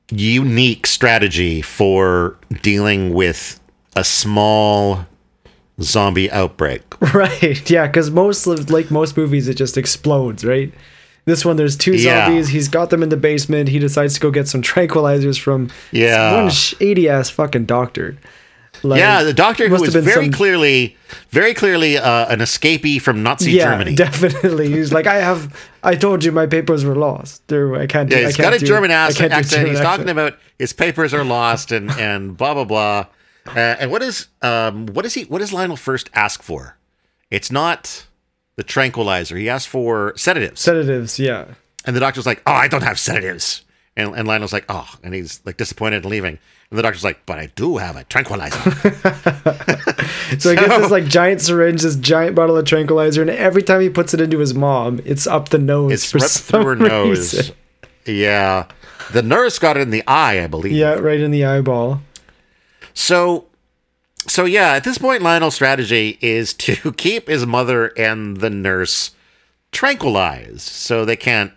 [0.09, 3.59] unique strategy for dealing with
[3.95, 5.05] a small
[5.81, 6.81] zombie outbreak.
[7.13, 7.69] Right.
[7.69, 10.43] Yeah, because most of, like most movies, it just explodes.
[10.45, 10.73] Right.
[11.25, 12.25] This one, there's two Yeah.
[12.27, 12.49] zombies.
[12.49, 13.69] He's got them in the basement.
[13.69, 16.33] He decides to go get some tranquilizers from Yeah.
[16.41, 18.17] one shady ass fucking doctor.
[18.83, 20.95] Like, Yeah, the doctor who was been very some- clearly,
[21.31, 23.95] very clearly uh, an escapee from Nazi yeah, Germany.
[24.05, 24.71] definitely.
[24.71, 25.51] He's like, I have.
[25.83, 27.41] I told you my papers were lost.
[27.47, 28.09] There, I can't.
[28.11, 29.31] Yeah, do, I can't got a do- German I accent.
[29.31, 29.69] do accent.
[29.69, 33.05] He's talking about his papers are lost and and blah blah blah.
[33.47, 36.77] Uh, and what is um what is he what does Lionel first ask for?
[37.31, 38.05] It's not
[38.55, 39.37] the tranquilizer.
[39.37, 41.19] He asks for sedatives, sedatives.
[41.19, 41.45] Yeah.
[41.85, 43.63] and the doctor's like, "Oh, I don't have sedatives."
[43.95, 46.37] And, and Lionel's like, "Oh," and he's like disappointed and leaving.
[46.69, 48.57] And the doctor's like, "But I do have a tranquilizer."
[50.39, 53.79] So he gets this like giant syringe, this giant bottle of tranquilizer, and every time
[53.81, 55.93] he puts it into his mom, it's up the nose.
[55.93, 57.51] it's for right through her nose.
[58.05, 58.65] Yeah,
[59.13, 60.73] the nurse got it in the eye, I believe.
[60.73, 62.01] Yeah, right in the eyeball.
[62.97, 63.45] So,
[64.25, 69.11] so yeah, at this point, Lionel's strategy is to keep his mother and the nurse
[69.71, 71.51] tranquilized so they can't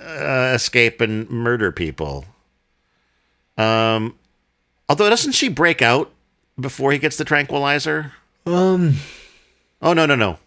[0.00, 2.24] uh, escape and murder people.
[3.56, 4.16] Um,
[4.88, 6.10] although doesn't she break out
[6.58, 8.10] before he gets the tranquilizer?
[8.44, 8.96] Um,
[9.80, 10.38] Oh no, no, no.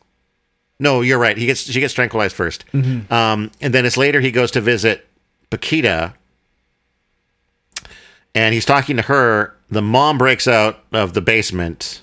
[0.80, 1.38] No, you're right.
[1.38, 5.08] He gets she gets tranquilized 1st Um, and then it's later he goes to visit
[5.50, 6.14] Paquita,
[8.36, 9.54] and he's talking to her.
[9.70, 12.02] The mom breaks out of the basement,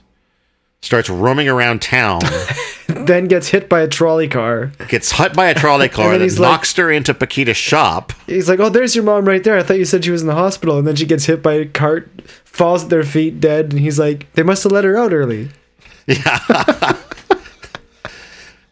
[0.83, 2.20] starts roaming around town,
[2.88, 4.72] then gets hit by a trolley car.
[4.88, 8.12] gets hit by a trolley car then that he's like- her into Paquita's shop.
[8.27, 9.57] He's like, "Oh, there's your mom right there.
[9.57, 11.55] I thought you said she was in the hospital." And then she gets hit by
[11.55, 12.11] a cart,
[12.44, 13.72] falls at their feet, dead.
[13.72, 15.48] And he's like, "They must have let her out early."
[16.07, 16.98] Yeah.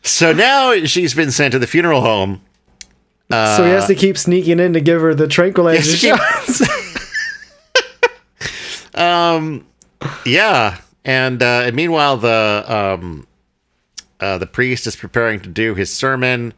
[0.02, 2.42] so now she's been sent to the funeral home.
[3.31, 6.61] so he has uh, to keep sneaking in to give her the tranquilizer He has
[9.02, 9.64] shots.
[10.26, 13.26] Yeah, and uh, and meanwhile the um,
[14.20, 16.55] uh, the priest is preparing to do his sermon,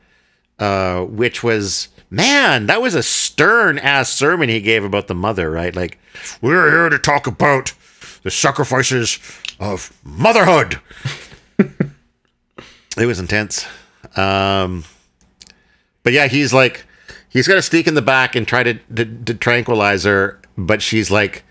[0.58, 5.50] uh, which was man, that was a stern ass sermon he gave about the mother,
[5.50, 5.74] right?
[5.74, 5.98] Like
[6.40, 7.72] we're here to talk about
[8.22, 9.18] the sacrifices
[9.60, 10.80] of motherhood.
[11.58, 13.66] it was intense.
[14.16, 14.84] Um,
[16.02, 16.86] but yeah, he's like
[17.28, 20.82] he's got to sneak in the back and try to, to, to tranquilize her, but
[20.82, 21.43] she's like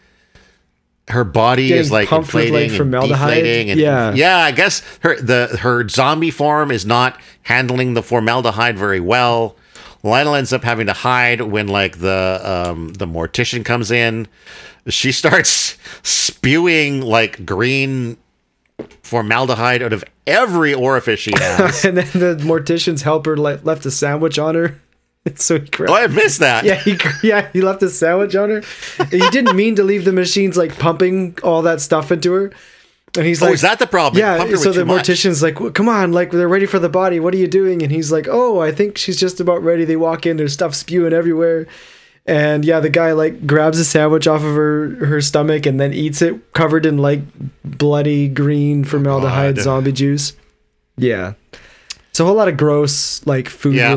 [1.09, 3.29] her body Getting is like inflating like, and formaldehyde?
[3.35, 4.13] deflating and Yeah.
[4.13, 9.55] yeah i guess her the her zombie form is not handling the formaldehyde very well
[10.05, 14.27] Lionel ends up having to hide when like the um, the mortician comes in.
[14.89, 18.17] She starts spewing like green
[19.01, 21.85] formaldehyde out of every orifice she has.
[21.85, 24.79] and then the mortician's helper le- left a sandwich on her.
[25.36, 25.91] So he grabbed.
[25.91, 26.65] oh, I missed that.
[26.65, 28.61] Yeah, he yeah he left a sandwich on her.
[29.09, 32.51] He didn't mean to leave the machines like pumping all that stuff into her.
[33.15, 34.19] And he's Oh, like, is that the problem?
[34.19, 34.38] Yeah.
[34.55, 35.05] So the too much.
[35.07, 37.19] mortician's like, well, "Come on, like they're ready for the body.
[37.21, 39.95] What are you doing?" And he's like, "Oh, I think she's just about ready." They
[39.95, 41.67] walk in, there's stuff spewing everywhere.
[42.26, 45.93] And yeah, the guy like grabs a sandwich off of her her stomach and then
[45.93, 47.21] eats it, covered in like
[47.63, 49.63] bloody green formaldehyde God.
[49.63, 50.34] zombie juice.
[50.97, 51.34] Yeah,
[52.09, 53.93] it's a whole lot of gross like food Yeah.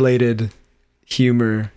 [1.07, 1.73] Humor.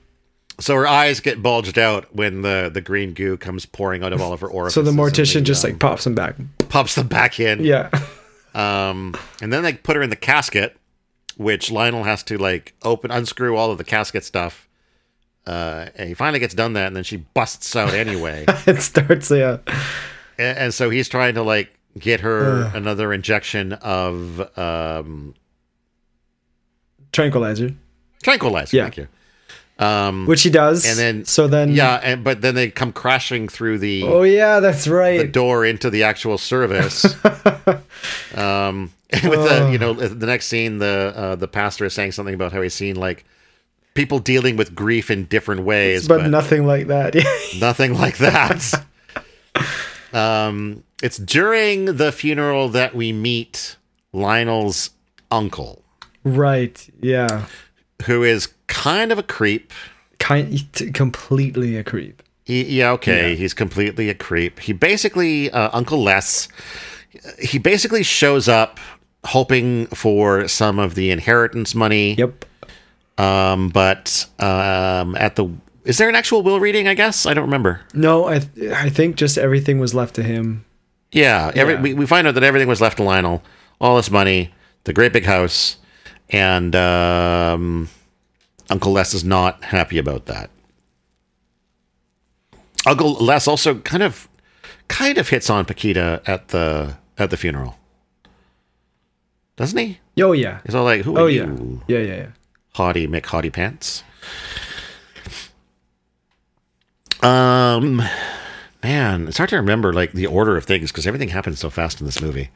[0.59, 4.19] So her eyes get bulged out when the, the green goo comes pouring out of
[4.21, 4.75] all of her orifices.
[4.75, 6.35] So the mortician the, just um, like pops him back.
[6.67, 7.63] pops them back in.
[7.63, 7.89] Yeah.
[8.53, 10.75] Um, and then they put her in the casket,
[11.37, 14.67] which Lionel has to like open, unscrew all of the casket stuff.
[15.47, 18.43] Uh, and he finally gets done that, and then she busts out anyway.
[18.67, 19.59] it starts yeah.
[20.37, 25.33] and, and so he's trying to like get her another injection of um,
[27.11, 27.73] Tranquilizer.
[28.21, 28.75] tranquilizer.
[28.75, 28.83] Yeah.
[28.83, 29.07] Thank you.
[29.79, 30.85] Um, Which he does.
[30.85, 34.59] and then so then yeah, and but then they come crashing through the Oh yeah,
[34.59, 37.05] that's right, the door into the actual service.
[38.35, 38.91] um,
[39.23, 42.51] with the you know the next scene, the uh, the pastor is saying something about
[42.51, 43.23] how he's seen like
[43.93, 47.15] people dealing with grief in different ways, but, but, nothing like that.
[47.59, 48.83] nothing like that.
[50.11, 53.77] um, it's during the funeral that we meet
[54.11, 54.89] Lionel's
[55.31, 55.81] uncle,
[56.25, 56.85] right.
[56.99, 57.45] Yeah.
[58.05, 59.73] Who is kind of a creep.
[60.19, 62.21] Kind completely a creep.
[62.43, 63.35] He, yeah, okay.
[63.35, 64.59] He's completely a creep.
[64.59, 66.47] He basically, uh, Uncle Les,
[67.39, 68.79] he basically shows up
[69.23, 72.15] hoping for some of the inheritance money.
[72.15, 72.45] Yep.
[73.17, 75.49] Um, but um, at the
[75.83, 76.87] is there an actual will reading?
[76.87, 77.81] I guess I don't remember.
[77.93, 80.65] No, I th- I think just everything was left to him.
[81.11, 81.81] Yeah, every, Yeah.
[81.81, 83.43] We, we find out that everything was left to Lionel,
[83.81, 85.77] all his money, the great big house,
[86.29, 87.89] and um,
[88.69, 90.49] Uncle Les is not happy about that.
[92.85, 94.27] Uncle Les also kind of
[94.87, 97.77] kind of hits on Paquita at the at the funeral,
[99.57, 99.99] doesn't he?
[100.21, 100.59] Oh yeah.
[100.65, 101.99] He's all like, "Who are Oh you, yeah.
[101.99, 102.27] Yeah yeah yeah.
[102.73, 104.03] haughty Mick Haughty Pants?"
[107.21, 108.01] Um,
[108.81, 111.99] man, it's hard to remember like the order of things because everything happens so fast
[111.99, 112.49] in this movie.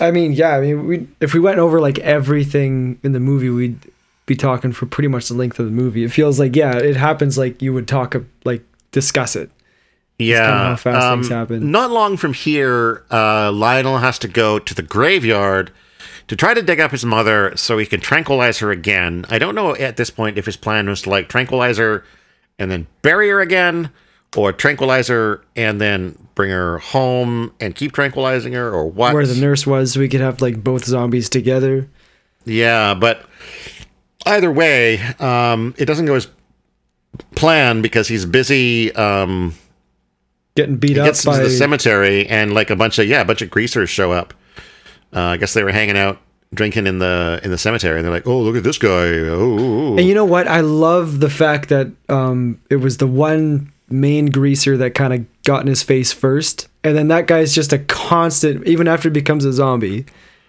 [0.00, 0.56] I mean, yeah.
[0.56, 3.78] I mean, we if we went over like everything in the movie, we'd
[4.26, 6.04] be talking for pretty much the length of the movie.
[6.04, 9.50] It feels like yeah, it happens like you would talk like discuss it.
[10.18, 11.70] Yeah, kinda how fast um, things happen.
[11.70, 15.70] Not long from here, uh, Lionel has to go to the graveyard
[16.26, 19.24] to try to dig up his mother so he can tranquilize her again.
[19.30, 22.04] I don't know at this point if his plan was to like tranquilize her
[22.58, 23.90] and then bury her again,
[24.36, 29.12] or tranquilize her and then bring her home and keep tranquilizing her, or what.
[29.12, 31.88] Where the nurse was, so we could have like both zombies together.
[32.44, 33.26] Yeah, but
[34.24, 36.28] either way, um, it doesn't go as
[37.34, 38.94] planned because he's busy.
[38.94, 39.56] Um,
[40.54, 43.24] Getting beat He up gets by the cemetery and like a bunch of yeah, a
[43.24, 44.32] bunch of greasers show up.
[45.12, 46.20] Uh, I guess they were hanging out
[46.54, 49.96] drinking in the in the cemetery, and they're like, "Oh, look at this guy!" Oh,
[49.96, 50.46] And you know what?
[50.46, 55.37] I love the fact that um, it was the one main greaser that kind of
[55.48, 58.66] got in his face first, and then that guy's just a constant.
[58.66, 60.04] Even after he becomes a zombie,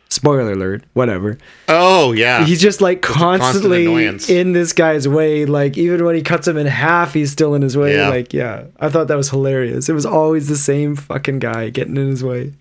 [0.10, 1.38] spoiler alert, whatever.
[1.70, 2.44] oh yeah.
[2.44, 5.46] He's just like constant constantly in this guy's way.
[5.46, 7.96] Like even when he cuts him in half, he's still in his way.
[7.96, 8.10] Yeah.
[8.10, 9.88] Like yeah, I thought that was hilarious.
[9.88, 12.52] It was always the same fucking guy getting in his way.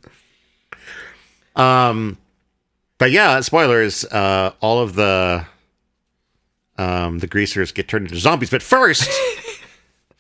[1.57, 2.19] Um,
[2.99, 4.05] but yeah, spoilers.
[4.05, 5.45] Uh, all of the
[6.79, 8.51] um the greasers get turned into zombies.
[8.51, 9.11] But first,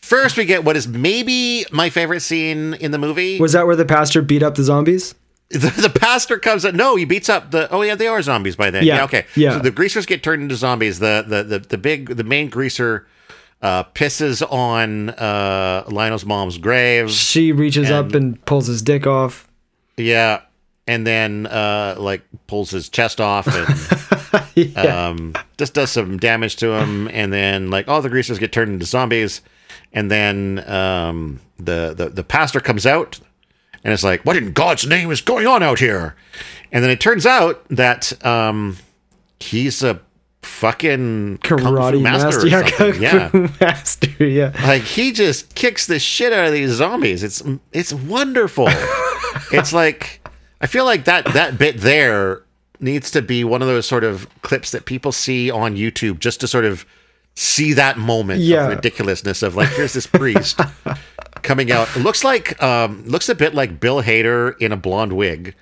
[0.08, 3.38] first we get what is maybe my favorite scene in the movie.
[3.38, 5.14] Was that where the pastor beat up the zombies?
[5.50, 6.74] the, the pastor comes up.
[6.74, 7.70] No, he beats up the.
[7.70, 8.84] Oh yeah, they are zombies by then.
[8.84, 9.26] Yeah, Yeah, okay.
[9.34, 9.52] yeah.
[9.52, 10.98] So the greasers get turned into zombies.
[10.98, 13.06] The the the, the big the main greaser
[13.62, 17.10] uh, pisses on uh, Lionel's mom's grave.
[17.10, 19.48] She reaches up and pulls his dick off.
[19.96, 20.42] Yeah,
[20.86, 25.08] and then uh, like pulls his chest off and Yeah.
[25.08, 27.08] um, just does some damage to him.
[27.08, 29.40] And then like all the greasers get turned into zombies.
[29.92, 33.20] And then um, the, the the pastor comes out
[33.84, 36.16] and it's like, what in God's name is going on out here?
[36.72, 38.76] And then it turns out that um,
[39.40, 40.00] he's a
[40.42, 43.30] fucking karate master, or yeah, kung yeah.
[43.60, 44.52] master, yeah.
[44.66, 47.22] Like he just kicks the shit out of these zombies.
[47.22, 48.66] It's it's wonderful.
[49.52, 50.26] it's like
[50.60, 52.42] I feel like that that bit there
[52.80, 56.40] needs to be one of those sort of clips that people see on YouTube just
[56.40, 56.84] to sort of
[57.38, 58.64] see that moment yeah.
[58.64, 60.60] of ridiculousness of like here's this priest
[61.42, 61.88] coming out.
[61.96, 65.54] It looks like um, looks a bit like Bill Hader in a blonde wig.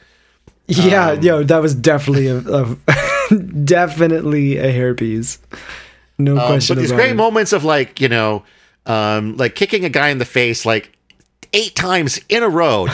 [0.67, 5.39] Yeah, um, yo, that was definitely a, a definitely a hairpiece.
[6.19, 6.77] No um, question.
[6.77, 7.17] But these great it.
[7.17, 8.43] moments of like you know,
[8.87, 10.97] um, like kicking a guy in the face like
[11.53, 12.87] eight times in a row.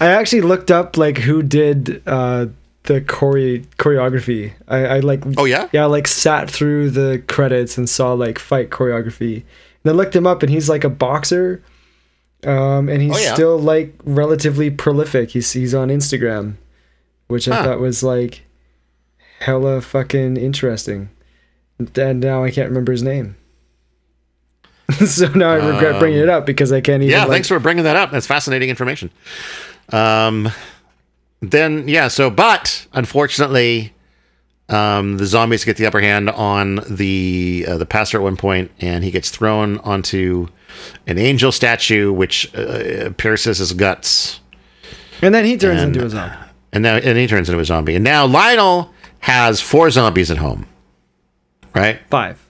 [0.00, 2.46] I actually looked up like who did uh,
[2.84, 4.52] the chore- choreography.
[4.68, 5.68] I, I like Oh yeah?
[5.72, 9.42] yeah, I, like sat through the credits and saw like fight choreography.
[9.82, 11.62] And I looked him up and he's like a boxer.
[12.44, 13.34] Um and he's Oh, yeah.
[13.34, 15.30] still like relatively prolific.
[15.30, 16.54] He's he's on Instagram,
[17.28, 18.42] which I thought was like
[19.40, 21.08] hella fucking interesting.
[21.96, 23.36] And now I can't remember his name.
[25.06, 27.48] so now I regret bringing it up because I can't even Um, Yeah, like, thanks
[27.48, 28.10] for bringing that up.
[28.10, 29.10] That's fascinating information.
[29.90, 30.50] Um,
[31.50, 33.92] then yeah, so but unfortunately,
[34.68, 38.70] um, the zombies get the upper hand on the uh, the pastor at one point,
[38.80, 40.48] and he gets thrown onto
[41.06, 44.40] an angel statue, which uh, pierces his guts,
[45.22, 46.36] And then he turns And- into a zombie.
[46.72, 47.94] and now and he turns into a zombie.
[47.94, 50.66] And now Lionel has four zombies at home.
[51.74, 52.00] Right?
[52.10, 52.40] Five.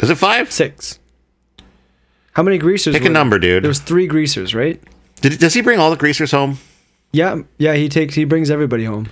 [0.00, 0.50] Is it five?
[0.52, 0.98] Six.
[2.32, 2.94] How many greasers?
[2.94, 3.12] Pick a were there?
[3.12, 3.62] number, dude.
[3.62, 4.82] There was three greasers, right?
[5.20, 6.58] Did, does he bring all the greasers home?
[7.14, 7.74] Yeah, yeah.
[7.74, 9.08] He takes, he brings everybody home.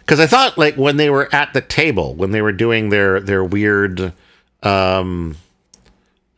[0.00, 3.20] because I thought like when they were at the table when they were doing their
[3.20, 4.12] their weird
[4.62, 5.36] um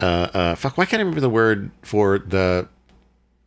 [0.01, 2.69] uh uh fuck why can't I remember the word for the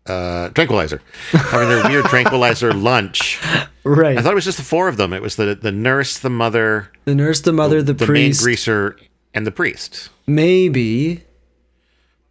[0.06, 1.02] uh tranquilizer
[1.32, 3.40] having their weird tranquilizer lunch
[3.84, 4.18] Right.
[4.18, 6.30] I thought it was just the four of them it was the the nurse the
[6.30, 8.98] mother the nurse, the mother, the, the priest, greaser
[9.34, 11.24] and the priest maybe.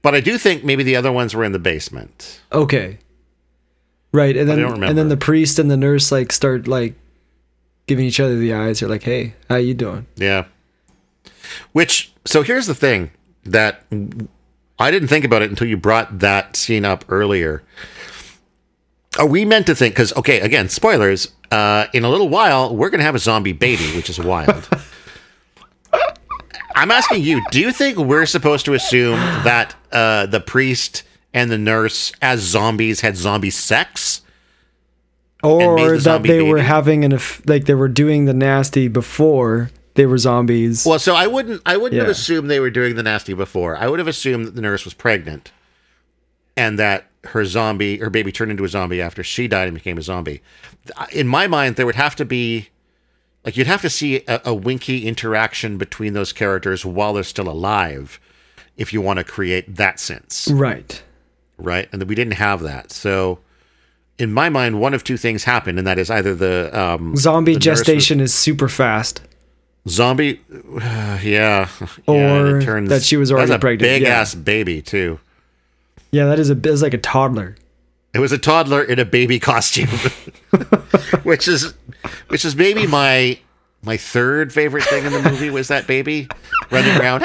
[0.02, 2.98] but I do think maybe the other ones were in the basement Okay.
[4.14, 6.94] Right, and then and then the priest and the nurse like start like
[7.88, 8.78] giving each other the eyes.
[8.78, 10.44] They're like, "Hey, how you doing?" Yeah.
[11.72, 13.10] Which so here's the thing
[13.42, 13.82] that
[14.78, 17.64] I didn't think about it until you brought that scene up earlier.
[19.18, 19.96] Are we meant to think?
[19.96, 21.32] Because okay, again, spoilers.
[21.50, 24.68] Uh, in a little while, we're gonna have a zombie baby, which is wild.
[26.76, 31.02] I'm asking you: Do you think we're supposed to assume that uh, the priest
[31.34, 34.22] and the nurse, as zombies, had zombie sex?
[35.42, 40.06] Or the that they were having an like they were doing the nasty before they
[40.06, 40.86] were zombies.
[40.86, 43.76] Well, so I wouldn't I wouldn't have assumed they were doing the nasty before.
[43.76, 45.52] I would have assumed that the nurse was pregnant
[46.56, 49.98] and that her zombie her baby turned into a zombie after she died and became
[49.98, 50.40] a zombie.
[51.12, 52.70] In my mind there would have to be
[53.44, 57.50] like you'd have to see a, a winky interaction between those characters while they're still
[57.50, 58.18] alive
[58.76, 61.02] if you want to create that sense, right.
[61.58, 61.88] Right?
[61.92, 62.90] And we didn't have that.
[62.92, 63.38] So
[64.18, 67.54] in my mind one of two things happened and that is either the um Zombie
[67.54, 69.22] the nurse was- gestation is super fast.
[69.86, 70.40] Zombie,
[70.78, 71.68] yeah, yeah,
[72.06, 74.20] Or it turns, that she was that's already a pregnant, Big yeah.
[74.20, 75.20] ass baby too.
[76.10, 77.56] Yeah, that is a is like a toddler.
[78.14, 79.88] It was a toddler in a baby costume,
[81.24, 81.74] which is
[82.28, 83.38] which is maybe my
[83.84, 86.28] my third favorite thing in the movie was that baby
[86.70, 87.22] running around.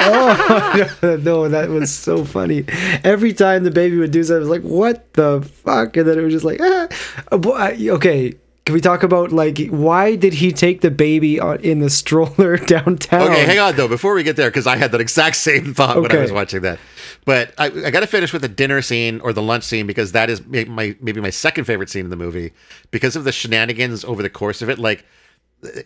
[1.02, 2.64] Oh no, that was so funny.
[3.04, 6.18] Every time the baby would do something, I was like, "What the fuck?" And then
[6.18, 6.88] it was just like, "Ah."
[7.32, 8.34] Uh, Okay,
[8.66, 12.56] can we talk about like why did he take the baby on, in the stroller
[12.74, 13.22] downtown?
[13.22, 13.88] Okay, hang on though.
[13.88, 16.60] Before we get there, because I had that exact same thought when I was watching
[16.62, 16.78] that.
[17.24, 20.12] But I, I got to finish with the dinner scene or the lunch scene because
[20.12, 22.52] that is my maybe my second favorite scene in the movie
[22.90, 24.78] because of the shenanigans over the course of it.
[24.78, 25.04] Like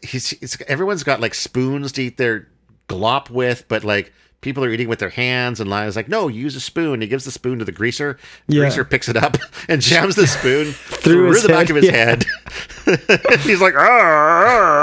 [0.02, 2.48] he's, everyone's got like spoons to eat their
[2.88, 5.58] glop with, but like people are eating with their hands.
[5.58, 8.18] And Lionel's like, "No, use a spoon." He gives the spoon to the greaser.
[8.46, 8.60] The Yeah.
[8.60, 9.36] Greaser picks it up
[9.68, 11.92] and jams the spoon Through through, the back head, of his yeah.
[11.92, 12.24] head.
[13.40, 13.80] He's like, ah,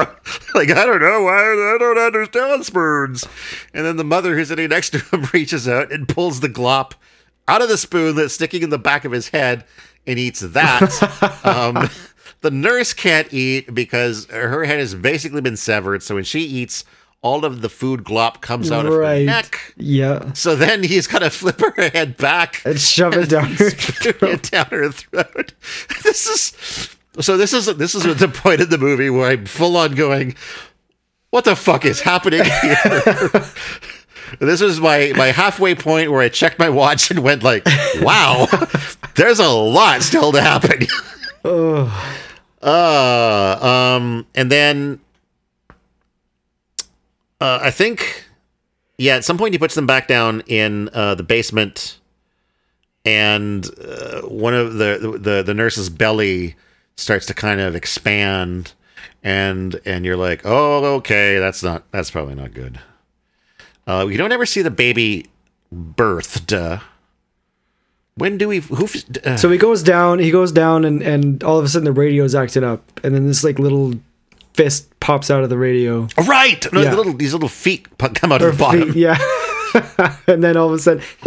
[0.07, 0.19] ah."
[0.55, 3.23] like I don't know why I don't understand spoons.
[3.73, 6.93] And then the mother who's sitting next to him reaches out and pulls the glop
[7.47, 9.65] out of the spoon that's sticking in the back of his head
[10.07, 11.41] and eats that.
[11.45, 11.89] um,
[12.41, 16.03] the nurse can't eat because her head has basically been severed.
[16.03, 16.83] So when she eats,
[17.21, 19.25] all of the food glop comes out of her Right.
[19.25, 19.73] neck.
[19.77, 23.51] Yeah, So then he's got to flip her head back and shove it down.
[23.53, 24.49] her throat.
[24.49, 25.53] down her throat.
[26.03, 26.89] This is
[27.23, 27.37] so.
[27.37, 30.35] This is this is the point of the movie where I'm full on going.
[31.29, 33.45] What the fuck is happening here?
[34.39, 37.65] this was my my halfway point where I checked my watch and went like,
[38.01, 38.47] "Wow,
[39.15, 40.87] there's a lot still to happen."
[42.61, 44.99] Uh, um, and then
[47.39, 48.25] uh, I think,
[48.97, 51.99] yeah, at some point he puts them back down in uh, the basement,
[53.03, 56.55] and uh, one of the, the the nurse's belly
[56.97, 58.73] starts to kind of expand
[59.23, 62.79] and and you're like, "Oh, okay, that's not that's probably not good."
[63.87, 65.27] Uh, you don't ever see the baby
[65.73, 66.81] birthed.
[68.15, 68.87] When do we who
[69.25, 71.91] uh, So he goes down, he goes down and and all of a sudden the
[71.93, 73.93] radio's acting up and then this like little
[74.53, 76.07] fist pops out of the radio.
[76.27, 76.65] right?
[76.73, 76.91] No, Yeah.
[76.91, 78.93] the little these little feet come out Or of the bottom.
[78.93, 79.17] feet, yeah.
[80.27, 81.01] and then all of a sudden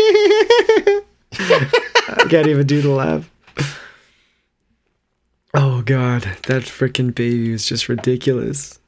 [1.33, 3.31] I can't even do the laugh.
[5.55, 8.79] Oh god, that freaking baby is just ridiculous.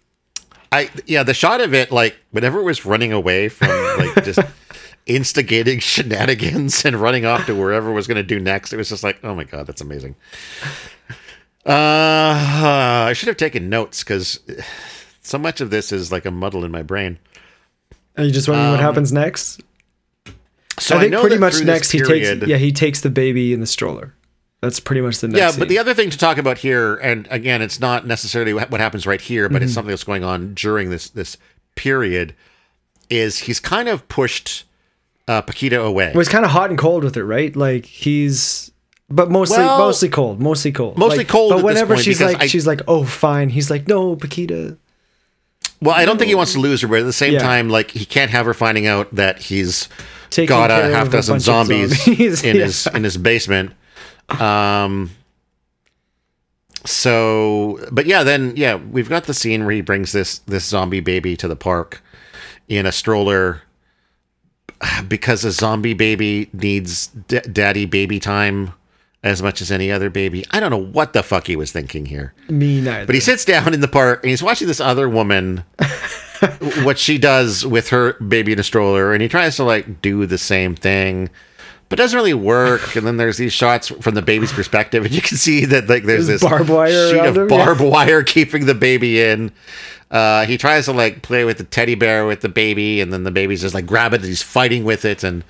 [0.72, 3.68] I yeah, the shot of it, like whenever it was running away from
[3.98, 4.40] like just
[5.06, 9.02] instigating shenanigans and running off to wherever was going to do next, it was just
[9.04, 10.14] like, oh my god, that's amazing.
[11.64, 14.38] Uh, I should have taken notes because
[15.22, 17.18] so much of this is like a muddle in my brain.
[18.16, 19.60] Are you just wondering what Um, happens next?
[20.78, 23.60] So I think know pretty much next he takes yeah, he takes the baby in
[23.60, 24.14] the stroller.
[24.60, 25.58] That's pretty much the next Yeah, scene.
[25.58, 28.80] but the other thing to talk about here, and again, it's not necessarily what what
[28.80, 29.74] happens right here, but it's Mm-hmm.
[29.74, 31.36] something that's going on during this this
[31.74, 32.34] period,
[33.10, 34.64] is he's kind of pushed
[35.28, 36.12] uh, Paquita away.
[36.14, 37.54] Well, he's kind of hot and cold with her, right?
[37.54, 38.70] Like he's,
[39.10, 42.46] but mostly Well- mostly cold, mostly cold, Mostly Like, cold But whenever she's like, I-
[42.46, 43.48] she's like, oh fine.
[43.50, 44.76] He's like, no, Paquita.
[45.82, 47.40] Well, I don't think he wants to lose her, but at the same Yeah.
[47.40, 49.88] time, like he can't have her finding out that he's
[50.30, 52.42] Taking got a half dozen of zombies, zombies.
[52.44, 52.64] in Yeah.
[52.64, 53.72] his in his basement.
[54.40, 55.10] Um.
[56.84, 61.00] So, but yeah, then yeah, we've got the scene where he brings this this zombie
[61.00, 62.00] baby to the park
[62.68, 63.62] in a stroller
[65.08, 68.72] because a zombie baby needs d- daddy baby time
[69.22, 70.44] as much as any other baby.
[70.50, 72.32] I don't know what the fuck he was thinking here.
[72.48, 73.06] Me neither.
[73.06, 75.64] But he sits down in the park and he's watching this other woman,
[76.82, 80.26] what she does with her baby in a stroller, and he tries to like do
[80.26, 81.28] the same thing,
[81.88, 82.96] but doesn't really work.
[82.96, 86.04] And then there's these shots from the baby's perspective, and you can see that like
[86.04, 87.64] there's There's this barbed wire sheet of him, yeah.
[87.64, 89.52] barbed wire keeping the baby in.
[90.10, 93.24] Uh, he tries to like play with the teddy bear with the baby, and then
[93.24, 95.44] the baby's just like grab it, and he's fighting with it, and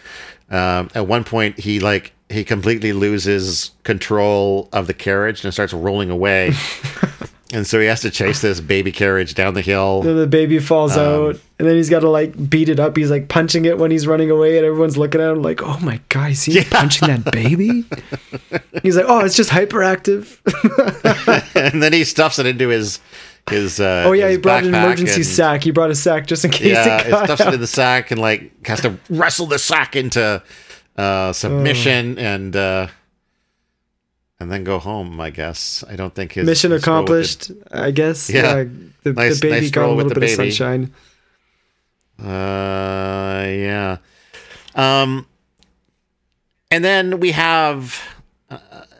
[0.51, 5.73] um, at one point he like he completely loses control of the carriage and starts
[5.73, 6.53] rolling away.
[7.53, 10.03] And so he has to chase this baby carriage down the hill.
[10.03, 12.97] Then the baby falls Um, out, and then he's got to like beat it up.
[12.97, 15.79] He's like punching it when he's running away, and everyone's looking at him like, "Oh
[15.81, 17.85] my god, is he punching that baby?"
[18.83, 20.39] he's like, "Oh, it's just hyperactive."
[21.73, 22.99] and then he stuffs it into his
[23.49, 23.79] his.
[23.79, 25.63] Uh, oh yeah, he brought an emergency and- sack.
[25.63, 27.67] He brought a sack just in case Yeah, it he got stuffs it in the
[27.69, 30.43] sack and like has to wrestle the sack into
[30.97, 32.89] uh, submission and uh,
[34.41, 35.21] and then go home.
[35.21, 38.29] I guess I don't think his Mission his accomplished, I guess.
[38.31, 38.65] Yeah.
[39.03, 40.51] the, Nice- the baby nice got a little the bit of baby.
[40.51, 40.93] sunshine.
[42.19, 43.99] Uh, yeah.
[44.75, 45.27] Um,
[46.71, 48.03] and then we have,
[48.51, 48.59] uh,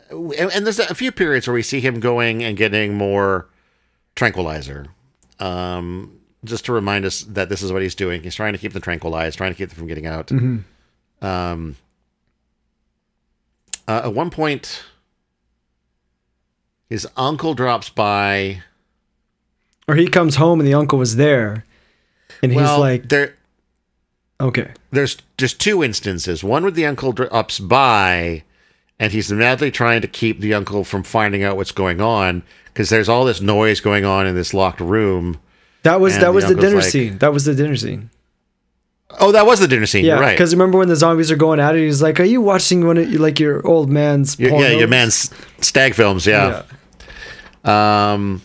[0.09, 3.47] and, and there's a few periods where we see him going and getting more
[4.15, 4.87] tranquilizer.
[5.39, 8.23] Um, just to remind us that this is what he's doing.
[8.23, 10.31] He's trying to keep them tranquilized, trying to keep them from getting out.
[11.21, 11.75] Um,
[13.87, 14.83] uh, at one point,
[16.89, 18.61] his uncle drops by.
[19.87, 21.63] Or he comes home and the uncle was there,
[22.43, 23.35] and he's Well, like, there,
[24.41, 26.43] "Okay, there's just two instances.
[26.43, 28.43] One where the uncle drops by,
[28.99, 32.89] and he's madly trying to keep the uncle from finding out what's going on because
[32.89, 35.37] there's all this noise going on in this locked room.
[35.83, 37.17] that was that the was the uncle's dinner like- scene.
[37.19, 38.09] That was the dinner scene."
[39.21, 40.03] Oh, that was the dinner scene.
[40.03, 40.33] Yeah, right.
[40.33, 41.85] because remember when the zombies are going at it?
[41.85, 45.31] He's like, "Are you watching one of like your old man's?" Y- yeah, your man's
[45.61, 46.27] stag films.
[46.27, 46.63] Yeah.
[47.63, 48.41] Um.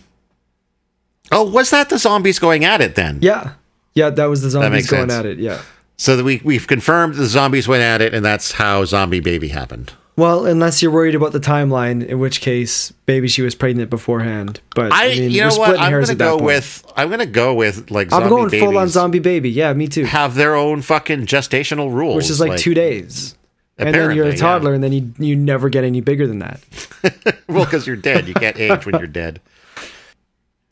[1.31, 3.19] Oh, was that the zombies going at it then?
[3.21, 3.53] yeah,
[3.93, 4.09] yeah.
[4.09, 5.13] That was the zombies going sense.
[5.13, 5.39] at it.
[5.39, 5.61] Yeah.
[5.97, 9.49] So that we we've confirmed the zombies went at it, and that's how Zombie Baby
[9.49, 9.93] happened.
[10.15, 14.61] Well, unless you're worried about the timeline, in which case, maybe she was pregnant beforehand.
[14.75, 15.79] But I, I, mean, you know what?
[15.79, 19.49] I'm gonna go with I'm gonna go with like I'm going full on zombie baby.
[19.49, 20.05] Yeah, me too.
[20.05, 23.35] have their own fucking gestational rules, Which is like, two days,
[23.77, 24.35] and then you're Apparently, a yeah.
[24.39, 26.59] toddler, and then you you never get any bigger than that.
[27.47, 28.27] well, because you're dead.
[28.27, 29.41] You can't age when you're dead.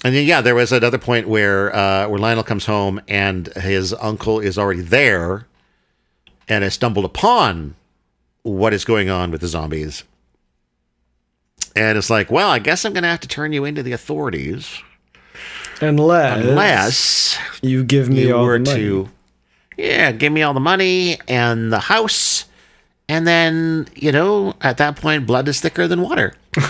[0.04, 3.94] And then yeah, there was another point where uh, where Lionel comes home and his
[3.96, 5.46] uncle is already there,
[6.48, 7.76] and has stumbled upon
[8.44, 10.04] what is going on with the zombies.
[11.76, 13.94] And it's like, well, I guess I'm going to have to turn you into the
[13.94, 14.82] authorities
[15.80, 18.80] Unless, unless you give me you all were the money.
[18.82, 19.10] to,
[19.78, 22.46] yeah, give me all the money and the house,
[23.12, 26.34] and then you know, at that point, blood is thicker than water.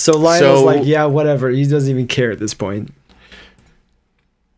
[0.00, 1.50] So Lionel's So- like, yeah, whatever.
[1.50, 2.94] He doesn't even care at this point.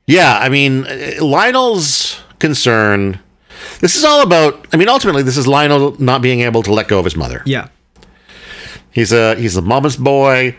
[0.07, 3.19] Yeah, I mean, uh, Lionel's concern.
[3.81, 4.67] This is all about.
[4.73, 7.43] I mean, ultimately, this is Lionel not being able to let go of his mother.
[7.47, 7.69] Yeah,
[8.91, 10.57] He's a he's a mama's boy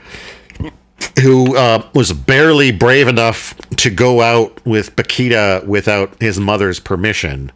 [1.21, 7.51] who uh, was barely brave enough to go out with Paquita without his mother's permission,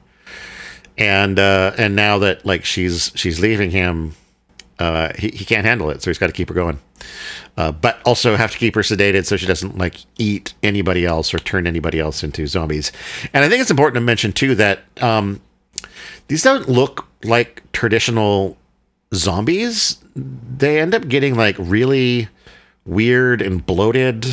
[0.98, 4.16] and uh, and now that like she's she's leaving him,
[4.80, 6.80] uh, he he can't handle it, so he's got to keep her going,
[7.58, 11.34] uh, but also have to keep her sedated so she doesn't like eat anybody else
[11.34, 12.92] or turn anybody else into zombies.
[13.34, 15.42] And I think it's important to mention too that um,
[16.28, 18.58] these don't look like traditional
[19.14, 19.98] zombies.
[20.16, 22.30] They end up getting like really
[22.86, 24.26] weird and bloated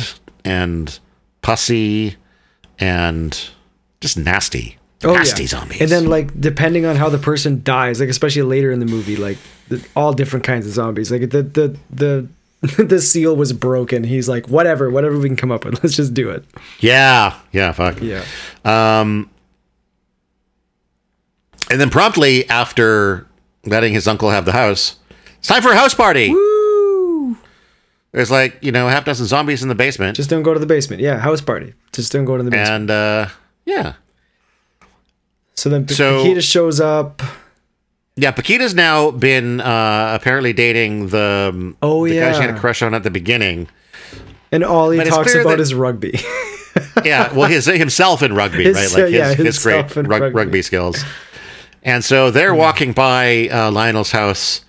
[0.45, 0.97] and
[1.41, 2.15] pussy
[2.79, 3.49] and
[4.01, 4.77] just nasty.
[5.03, 5.81] Nasty zombies.
[5.81, 8.85] Oh, And then like depending on how the person dies, like especially later in the
[8.85, 9.37] movie, like
[9.67, 11.11] the, all different kinds of zombies.
[11.11, 12.27] Like the the the
[12.83, 14.05] the seal was broken.
[14.05, 16.45] He's like, whatever, whatever we can come up with, let's just do it.
[16.79, 17.99] yeah, yeah, fuck.
[18.01, 18.23] Yeah.
[18.63, 19.29] Um,
[21.69, 23.25] And then promptly after
[23.65, 24.97] letting his uncle have the house,
[25.39, 26.29] it's time for a house party.
[26.29, 27.37] Woo!
[28.11, 30.15] There's like, you know, a half dozen zombies in the basement.
[30.15, 31.01] Just don't go to the basement.
[31.01, 31.73] Yeah, house party.
[31.93, 32.91] Just don't go to the basement.
[32.91, 33.27] and uh
[33.65, 33.93] yeah.
[35.55, 37.21] So then P- so- Paquita shows up.
[38.15, 42.59] Yeah, Paquita's now been uh apparently dating the um, Oh, the guy she had a
[42.59, 43.67] crush on at the beginning.
[44.51, 46.19] And all he But talks about that- is rugby.
[47.03, 48.91] yeah, well, his himself in rugby, His- right?
[48.93, 50.29] Like his, yeah, his great rug, rugby.
[50.29, 50.61] rugby.
[50.61, 51.03] skills.
[51.81, 54.63] And so they're walking by uh, Lionel's house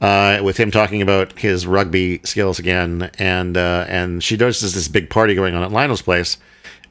[0.00, 4.88] uh, with him talking about his rugby skills again, and uh, and she notices this
[4.88, 6.38] big party going on at Lionel's place,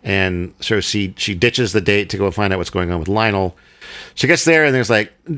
[0.03, 2.99] and so she she ditches the date to go and find out what's going on
[2.99, 3.55] with Lionel.
[4.15, 5.33] She gets there and there's like I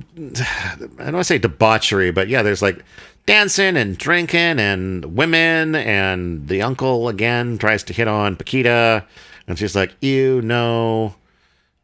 [0.78, 2.84] don't want to say debauchery, but yeah, there's like
[3.26, 9.06] dancing and drinking and women and the uncle again tries to hit on Paquita
[9.48, 11.16] and she's like, "Ew, no."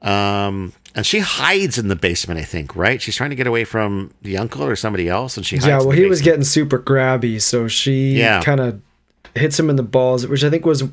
[0.01, 3.01] Um, and she hides in the basement, I think, right?
[3.01, 5.78] She's trying to get away from the uncle or somebody else, and she hides yeah,
[5.80, 8.41] well, he was getting super grabby, so she Yeah.
[8.41, 8.80] kind of
[9.34, 10.84] hits him in the balls, which I think was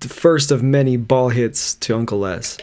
[0.00, 2.58] the first of many ball hits to Uncle Les.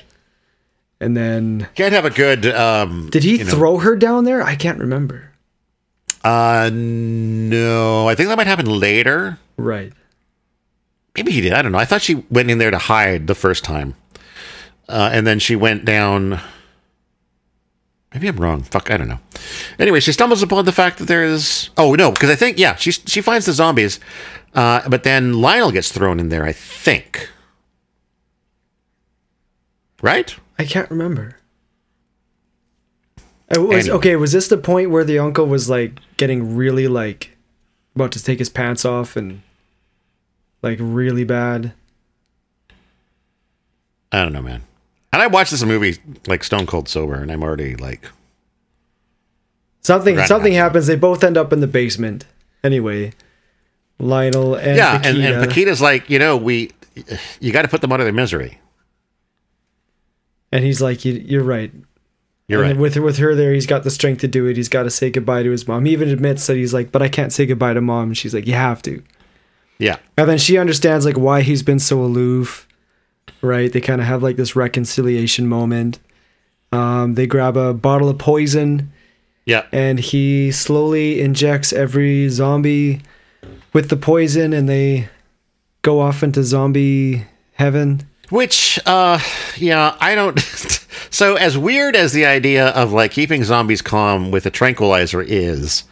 [0.99, 2.45] And then can't have a good.
[2.45, 4.41] Um, did he you know- throw her down there?
[4.41, 5.29] I can't remember.
[6.23, 9.37] Uh, no, I think that might happen later.
[9.57, 9.91] Right.
[11.15, 11.51] Maybe he did.
[11.53, 11.77] I don't know.
[11.77, 13.95] I thought she went in there to hide the first time,
[14.87, 16.39] uh, and then she went down.
[18.13, 18.61] Maybe I'm wrong.
[18.61, 19.19] Fuck, I don't know.
[19.79, 21.69] Anyway, she stumbles upon the fact that there is.
[21.77, 23.99] Oh no, because I think yeah, she she finds the zombies,
[24.53, 26.45] uh, but then Lionel gets thrown in there.
[26.45, 27.29] I think.
[30.01, 30.35] Right.
[30.59, 31.37] I can't remember.
[33.49, 33.97] It was, Anyway.
[33.97, 37.31] okay, was this the point where the uncle was like getting really like
[37.95, 39.41] about to take his pants off and
[40.61, 41.73] like really bad?
[44.11, 44.63] I don't know, man.
[45.13, 45.97] And I watched this movie
[46.27, 48.09] like stone cold sober, and I'm already like,
[49.81, 50.87] Something something happens.
[50.87, 52.25] They both end up in the basement.
[52.63, 53.11] Anyway,
[53.99, 54.97] Lionel and yeah.
[54.97, 55.09] Paquita.
[55.09, 56.71] And, and Paquita's like, you know, we,
[57.41, 58.59] you got to put them out of their misery.
[60.53, 61.71] And he's like, you, "You're right."
[62.47, 62.79] You're and right.
[62.79, 64.55] with with her there, he's got the strength to do it.
[64.55, 65.85] He's got to say goodbye to his mom.
[65.85, 68.33] He even admits that he's like, "But I can't say goodbye to mom." And she's
[68.33, 69.03] like, "You have to."
[69.79, 69.97] yeah.
[70.17, 72.67] And then she understands like why he's been so aloof,
[73.41, 73.71] right?
[73.71, 75.99] They kind of have like this reconciliation moment.
[76.71, 78.91] Um, they grab a bottle of poison
[79.45, 79.65] Yeah.
[79.71, 83.01] and he slowly injects every zombie
[83.73, 85.09] with the poison, and they
[85.81, 88.01] go off into zombie heaven.
[88.29, 89.19] Which, uh,
[89.57, 90.39] yeah, I don't.
[91.09, 95.83] so, as weird as the idea of like keeping zombies calm with a tranquilizer is,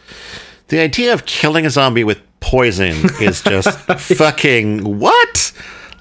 [0.68, 3.78] the idea of killing a zombie with poison is just
[4.16, 5.52] fucking what?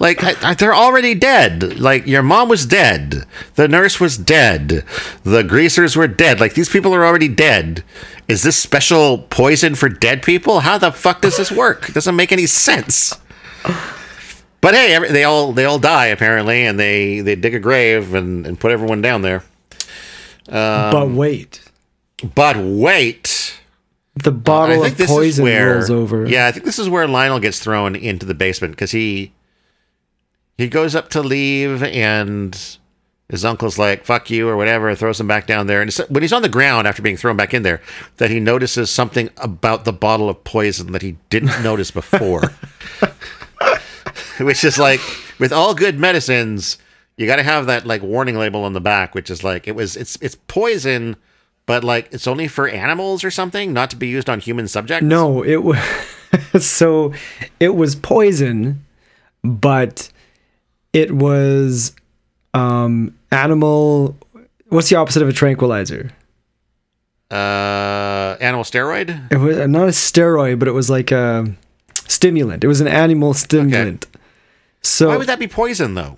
[0.02, 1.80] Like, I, I, they're already dead.
[1.80, 3.24] Like, your mom was dead.
[3.54, 4.84] The nurse was dead.
[5.24, 6.40] The greasers were dead.
[6.40, 7.84] Like, these people are already dead.
[8.28, 10.62] Is this special poison for dead people?
[10.62, 11.88] How the fuck does this work?
[11.88, 13.14] It doesn't make any sense.
[14.60, 18.16] But hey, every, they all they all die apparently, and they they dig a grave
[18.16, 19.44] and, and put everyone down there.
[20.50, 21.62] Um, but wait,
[22.36, 23.60] But wait,
[24.16, 26.28] the bottle of poison rolls over.
[26.28, 29.32] Yeah, I think this is where Lionel gets thrown into the basement because he
[30.58, 32.78] he goes up to leave, and
[33.30, 35.82] his uncle's like "fuck you" or whatever, throws him back down there.
[35.82, 37.82] And it's, when he's on the ground after being thrown back in there,
[38.18, 42.54] that he notices something about the bottle of poison that he didn't notice before.
[44.40, 45.02] which is like
[45.40, 46.78] with all good medicines,
[47.18, 49.76] you got to have that like warning label on the back, which is like it
[49.76, 51.16] was it's it's poison,
[51.66, 55.06] but like it's only for animals or something, not to be used on human subjects.
[55.06, 55.80] No, it was
[56.60, 57.14] so
[57.60, 58.86] it was poison,
[59.44, 60.11] but
[60.94, 61.94] it was
[62.54, 64.18] um animal
[64.70, 66.12] what's the opposite of a tranquilizer?
[67.32, 69.32] uh, animal steroid.
[69.32, 71.48] It was not a steroid, but it was like a
[71.94, 72.64] stimulant.
[72.64, 74.06] It was an animal stimulant.
[74.82, 76.18] So Why would that be poison though?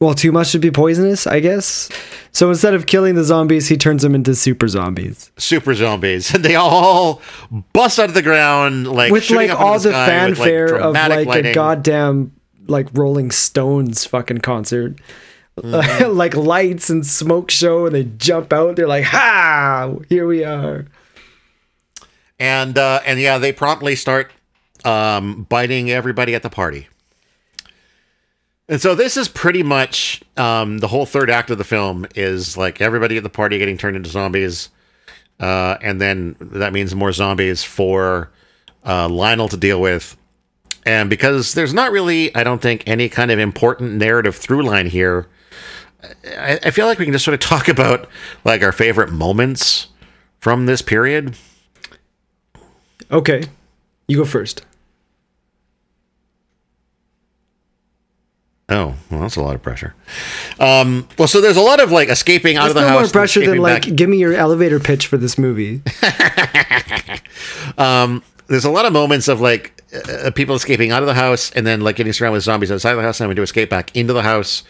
[0.00, 1.90] well, too much would be poisonous, I guess.
[2.32, 6.42] So instead of killing the zombies, he turns them into super zombies Super zombies, and
[6.44, 7.20] they all
[7.72, 11.44] bust out of the ground like with like all the sky with, fanfare of like
[11.44, 12.32] a goddamn
[12.70, 14.96] like Rolling Stones fucking concert.
[15.58, 16.12] Mm-hmm.
[16.16, 18.76] like lights and smoke show, and they jump out.
[18.76, 19.92] They're like, "Ha!
[20.08, 20.86] Here we are."
[22.40, 24.32] and uh, and yeah, they promptly start
[24.84, 26.88] um, biting everybody at the party.
[28.68, 32.56] And so this is pretty much um, the whole third act of the film is
[32.56, 34.70] like everybody at the party getting turned into zombies,
[35.38, 38.30] uh, and then that means more zombies for
[38.86, 40.16] uh, Lionel to deal with.
[40.86, 44.86] And because there's not really, I don't think, any kind of important narrative through line
[44.86, 45.26] here,
[46.38, 48.08] I, I feel like we can just sort of talk about
[48.44, 49.88] like our favorite moments
[50.38, 51.36] from this period.
[53.10, 53.42] Okay,
[54.08, 54.64] you go first.
[58.68, 59.94] Oh, well, that's a lot of pressure.
[60.60, 63.06] Um, well, so there's a lot of like escaping out It's of the no house.
[63.12, 63.96] more pressure than like, back.
[63.96, 65.82] give me your elevator pitch for this movie.
[68.50, 71.64] there's a lot of moments of like uh, people escaping out of the house and
[71.64, 74.12] then like getting surrounded with zombies outside the house and having to escape back into
[74.12, 74.64] the house.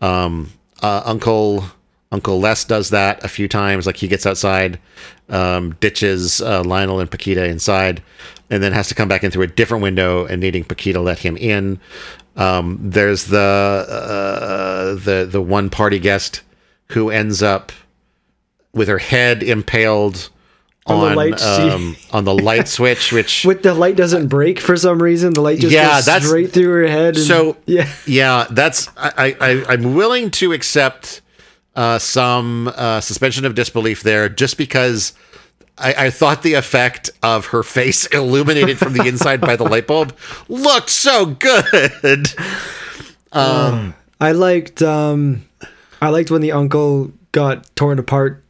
[0.00, 0.50] Um,
[0.82, 1.66] uh, Uncle
[2.10, 3.84] Uncle Les does that a few times.
[3.84, 4.80] Like he gets outside,
[5.28, 8.02] um, ditches uh, Lionel and Paquita inside,
[8.48, 11.18] and then has to come back in through a different window and needing Paquita let
[11.18, 11.78] him in.
[12.36, 16.40] Um, there's the uh, the the one party guest
[16.86, 17.72] who ends up
[18.72, 20.30] with her head impaled
[20.88, 24.58] On on the light um, on the light switch, which With the light doesn't break
[24.58, 27.16] for some reason, the light just Yeah, goes that's- straight through her head.
[27.16, 31.20] And, so yeah, yeah, that's I, I I'm willing to accept
[31.76, 35.12] uh, some uh, suspension of disbelief there, just because
[35.76, 39.86] I, I thought the effect of her face illuminated from the inside by the light
[39.86, 40.16] bulb
[40.48, 42.28] looked so good.
[43.32, 45.44] Um, I liked um,
[46.00, 48.42] I liked when the uncle got torn apart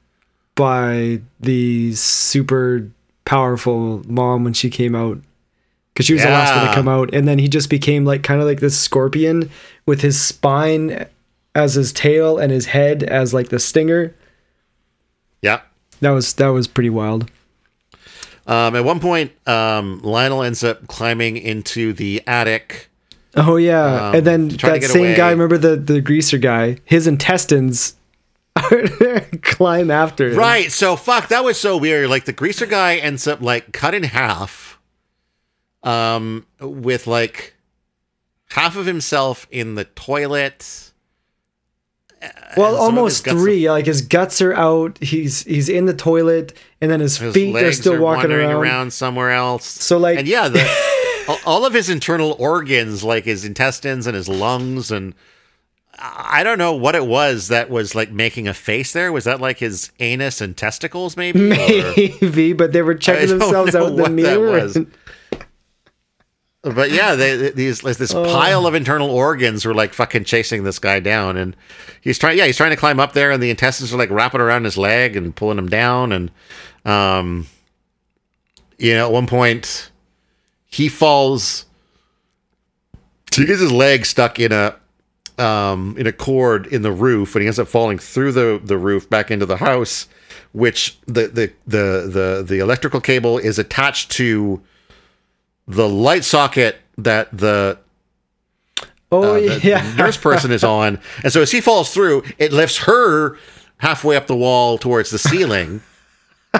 [0.58, 2.90] by the super
[3.24, 5.18] powerful mom when she came out
[5.94, 8.24] because she was the last one to come out, and then he just became like
[8.24, 9.50] kind of like this scorpion
[9.86, 11.06] with his spine
[11.54, 14.14] as his tail and his head as like the stinger.
[15.42, 15.60] Yeah.
[16.00, 17.30] That was that was pretty wild.
[18.46, 22.88] Um, at one point, um, Lionel ends up climbing into the attic.
[23.36, 26.38] Oh yeah, Um, and then to try to that same guy remember the the greaser
[26.38, 26.78] guy?
[26.84, 27.94] His intestines
[29.42, 30.30] climb after.
[30.30, 30.36] him.
[30.36, 30.70] Right.
[30.72, 32.08] So fuck, that was so weird.
[32.10, 34.78] Like the greaser guy ends up like cut in half,
[35.82, 37.54] um, with like
[38.50, 40.84] half of himself in the toilet.
[42.56, 43.70] Well, and some of almost three.
[43.70, 44.98] Like his guts are out.
[45.00, 48.92] He's he's in the toilet, and then his, His feet are still walking wandering around.
[48.92, 49.64] somewhere else.
[49.66, 54.28] So like, and yeah, the all of his internal organs, like his intestines and his
[54.28, 55.14] lungs, and
[56.00, 59.12] I don't know what it was that was like making a face there.
[59.12, 61.50] Was that like his anus and testicles, maybe?
[61.52, 61.56] Or-
[61.96, 64.68] maybe, but they were checking themselves out in the mirror.
[66.62, 68.24] But yeah, they, these like, this Oh.
[68.24, 71.56] pile of internal organs were like fucking chasing this guy down, and
[72.00, 72.36] he's trying.
[72.36, 74.76] Yeah, he's trying to climb up there, and the intestines are like wrapping around his
[74.76, 76.30] leg and pulling him down, and
[76.84, 77.46] um,
[78.76, 79.90] you know, at one point
[80.66, 81.64] he falls.
[83.34, 84.74] He gets his leg stuck in a
[85.38, 88.78] um in a cord in the roof, and he ends up falling through the the
[88.78, 90.08] roof back into the house,
[90.52, 94.62] which the the the the the electrical cable is attached to
[95.68, 97.78] the light socket that the,
[99.12, 100.98] oh uh, the yeah, nurse person is on.
[101.22, 103.36] And so as he falls through, it lifts her
[103.78, 105.82] halfway up the wall towards the ceiling.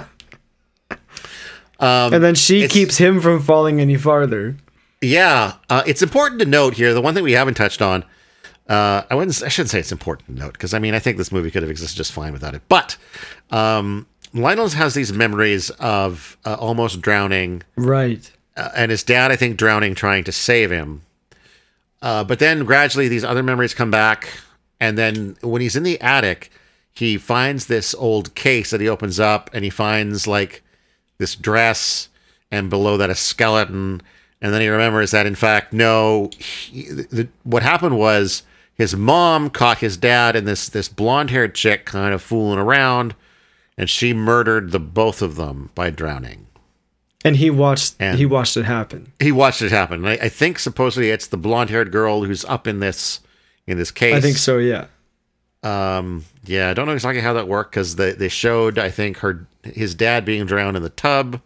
[1.81, 4.57] and then she keeps him from falling any farther.
[5.01, 8.05] Yeah, uh, it's important to note here the one thing we haven't touched on.
[8.69, 9.43] Uh, I wouldn't.
[9.43, 11.63] I shouldn't say it's important to note because I mean I think this movie could
[11.63, 12.63] have existed just fine without it.
[12.69, 12.97] But
[13.51, 18.31] um, Lionel has these memories of uh, almost drowning Right.
[18.57, 21.01] uh, and his dad, I think, drowning trying to save him.
[22.03, 24.29] Uh, but then gradually these other memories come back,
[24.79, 26.51] and then when he's in the attic,
[26.93, 30.63] he finds this old case that he opens up, and he finds like
[31.17, 32.09] this dress,
[32.51, 34.03] and below that a skeleton,
[34.43, 38.43] and then he remembers that in fact, no, he, the, what happened was
[38.79, 43.15] his mom caught his dad and this this blonde haired chick kind of fooling around,
[43.77, 46.47] and she murdered the both of them by drowning
[47.25, 47.97] And he watched.
[47.99, 49.13] And- he watched it happen.
[49.19, 50.05] he watched it happen.
[50.07, 53.21] I, I think supposedly it's the blonde haired girl who's up in this
[53.67, 54.15] in this case.
[54.15, 54.59] I think so.
[54.59, 54.87] Yeah.
[55.65, 59.19] Um, yeah, I don't know exactly how that worked because they they showed I think
[59.19, 61.41] her his dad being drowned in the tub.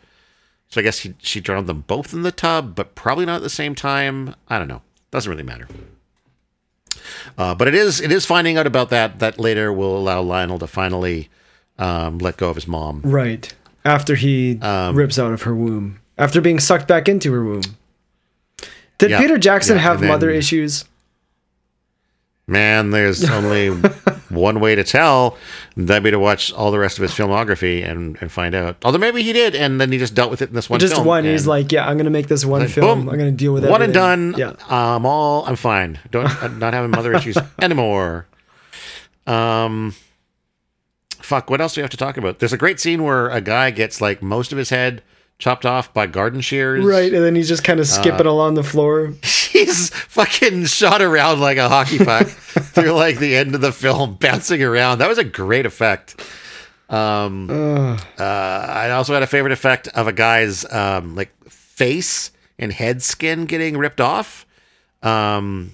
[0.68, 3.42] So I guess he, she drowned them both in the tub, but probably not at
[3.42, 4.34] the same time.
[4.48, 4.82] I don't know.
[5.10, 5.66] Doesn't really matter.
[7.38, 10.58] Uh, but it is it is finding out about that that later will allow Lionel
[10.58, 11.28] to finally
[11.78, 13.00] um, let go of his mom.
[13.04, 13.52] Right.
[13.84, 15.98] After he Um, rips out of her womb.
[16.18, 17.62] After being sucked back into her womb.
[18.98, 20.84] Did Yeah, Peter Jackson yeah, have then- mother issues?
[22.48, 23.68] Man, there's only
[24.28, 25.38] one way to tell.
[25.76, 28.76] That'd be to watch all the rest of his filmography and, and find out.
[28.84, 31.02] Although maybe he did, and then he just dealt with it in this one Just
[31.04, 31.24] one.
[31.24, 33.00] He's like, yeah, I'm gonna make this one Like, film.
[33.02, 33.70] boom, I'm gonna deal with it.
[33.70, 34.34] one and done.
[34.36, 34.54] Yeah.
[34.68, 35.46] I'm all.
[35.46, 35.98] I'm fine.
[36.10, 38.26] Don't I'm not having mother issues anymore.
[39.26, 39.94] Um,
[41.20, 41.48] fuck.
[41.48, 42.40] What else do we have to talk about?
[42.40, 45.02] There's a great scene where a guy gets like most of his head
[45.38, 46.84] chopped off by garden shears.
[46.84, 49.12] Right, and then he's just kind Uh, of skipping along the floor.
[49.52, 54.14] He's fucking shot around like a hockey puck through like the end of the film,
[54.14, 54.98] bouncing around.
[54.98, 56.18] That was a great effect.
[56.88, 62.72] Um, uh, I also had a favorite effect of a guy's um, like face and
[62.72, 64.46] head skin getting ripped off.
[65.02, 65.72] Um,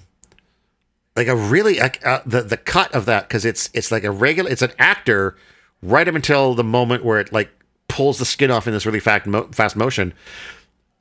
[1.15, 4.11] like a really uh, uh, the the cut of that because it's it's like a
[4.11, 5.35] regular it's an actor
[5.81, 7.49] right up until the moment where it like
[7.87, 10.13] pulls the skin off in this really fast mo- fast motion.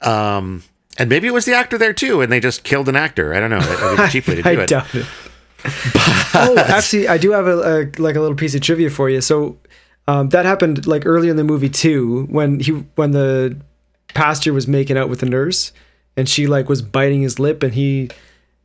[0.00, 0.62] Um,
[0.98, 3.32] and maybe it was the actor there too, and they just killed an actor.
[3.34, 3.58] I don't know.
[3.60, 4.68] It would be a cheap way to do I it.
[4.68, 5.06] doubt it.
[6.34, 9.20] oh, actually, I do have a, a like a little piece of trivia for you.
[9.20, 9.56] So
[10.06, 13.56] um, that happened like early in the movie too, when he when the
[14.14, 15.72] pastor was making out with the nurse,
[16.16, 18.10] and she like was biting his lip, and he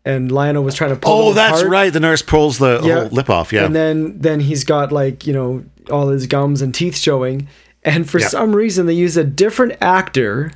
[0.05, 1.29] and Lionel was trying to pull.
[1.29, 1.71] Oh, that's apart.
[1.71, 1.93] right.
[1.93, 3.01] The nurse pulls the Yeah.
[3.01, 3.51] whole lip off.
[3.53, 3.65] Yeah.
[3.65, 7.47] And then then he's got like you know all his gums and teeth showing,
[7.83, 8.27] and for Yeah.
[8.27, 10.51] some reason they use a different actor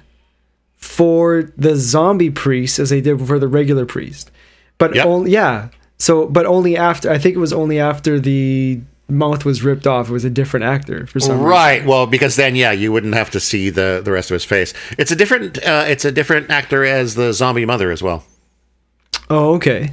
[0.78, 4.32] for the zombie priest as they did for the regular priest.
[4.78, 5.06] But Yep.
[5.06, 5.70] only yeah.
[5.98, 10.10] So but only after I think it was only after the mouth was ripped off.
[10.10, 11.46] It was a different actor for some reason.
[11.48, 11.86] Right.
[11.86, 14.74] Well, because then, yeah, you wouldn't have to see the the rest of his face.
[14.98, 15.58] It's a different.
[15.66, 18.24] Uh, it's a different actor as the zombie mother as well,
[19.30, 19.92] Oh okay.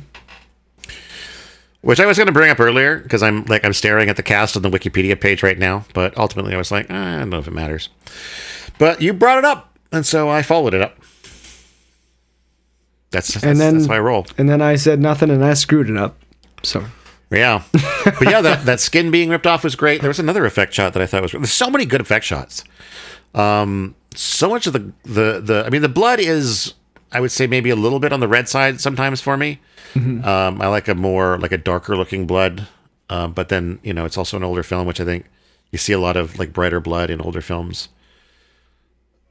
[1.81, 4.23] which I was going to bring up earlier because I'm like I'm staring at the
[4.23, 5.85] cast on the Wikipedia page right now.
[5.95, 7.89] But ultimately, I was like, "Ah, I don't know if it matters.
[8.79, 10.97] But you brought it up, and so I followed it up.
[13.11, 14.27] That's that's, And then- that's I roll.
[14.39, 16.19] And then I said nothing, and I screwed it up.
[16.63, 16.85] So
[17.31, 17.63] Yeah,
[18.05, 20.01] but yeah, that, that skin being ripped off was great.
[20.01, 22.65] There was another effect shot that I thought was there's so many good effect shots.
[23.35, 26.75] Um, so much of the the the I mean the blood is
[27.13, 29.61] I would say maybe a little bit on the red side sometimes for me.
[29.97, 32.67] Um, I like a more like a darker looking blood,
[33.11, 35.27] uh, but then you know it's also an older film, which I think
[35.71, 37.89] you see a lot of like brighter blood in older films.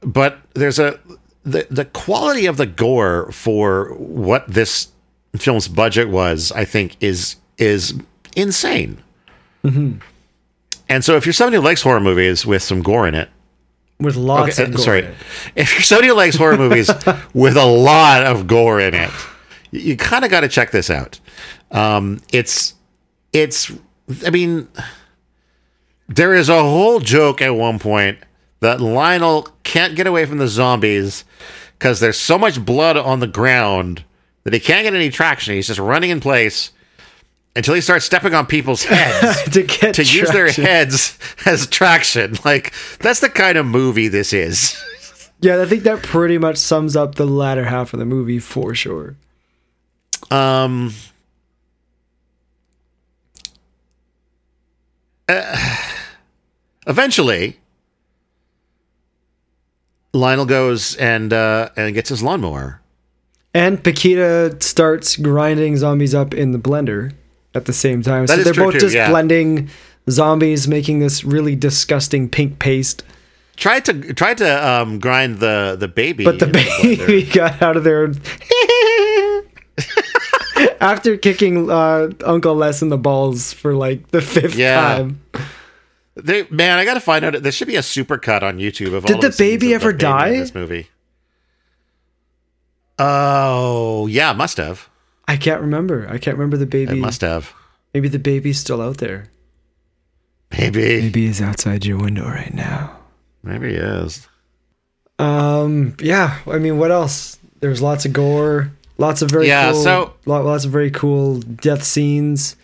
[0.00, 0.98] But there's a
[1.44, 4.88] the the quality of the gore for what this
[5.36, 7.94] film's budget was, I think, is is
[8.36, 9.02] insane.
[10.88, 13.30] And so, if you're somebody who likes horror movies with some gore in it,
[13.98, 15.16] with lots okay, of uh, gore sorry, in it.
[15.56, 16.90] if you're somebody who likes horror movies
[17.34, 19.10] with a lot of gore in it,
[19.70, 21.18] you, you kind of got to check this out.
[21.70, 22.74] Um, it's
[23.32, 23.72] it's,
[24.24, 24.68] I mean,
[26.08, 28.18] there is a whole joke at one point
[28.64, 31.24] that Lionel can't get away from the zombies
[31.78, 34.04] because there's so much blood on the ground
[34.44, 35.54] that he can't get any traction.
[35.54, 36.70] He's just running in place
[37.54, 42.36] until he starts stepping on people's heads to get to use their heads as traction.
[42.42, 44.82] Like that's the kind of movie this is.
[45.40, 48.74] Yeah, I think that pretty much sums up the latter half of the movie for
[48.74, 49.16] sure.
[50.30, 50.94] Um
[55.28, 55.76] uh,
[56.86, 57.58] eventually
[60.14, 62.80] Lionel goes and uh and gets his lawnmower.
[63.52, 67.12] And Paquita starts grinding zombies up in the blender
[67.54, 68.26] at the same time.
[68.26, 69.08] That so they're both too, just yeah.
[69.10, 69.68] blending
[70.10, 73.04] zombies, making this really disgusting pink paste.
[73.56, 77.84] Tried to tried to um grind the the baby But the baby got out of
[77.84, 78.08] there
[80.80, 84.98] after kicking uh, Uncle Les in the balls for like the fifth Yeah.
[84.98, 85.20] time.
[86.16, 87.42] They, man, I gotta find out.
[87.42, 89.80] There should be a super cut on YouTube of all Did of the baby of
[89.80, 90.28] the ever die?
[90.28, 90.88] in this movie?
[92.98, 94.88] Oh yeah, must have.
[95.26, 96.06] I can't remember.
[96.08, 97.00] I can't remember the It baby.
[97.00, 97.52] must have.
[97.92, 99.26] Maybe the baby's still out there.
[100.56, 101.00] Maybe.
[101.02, 102.96] Maybe he's outside your window right now.
[103.42, 104.28] Maybe he is.
[105.18, 105.96] Um.
[106.00, 106.38] Yeah.
[106.46, 107.38] I mean, what else?
[107.60, 108.70] There's lots of gore.
[108.98, 112.54] Lots of very Yeah, Cool, so- lots of very cool death scenes.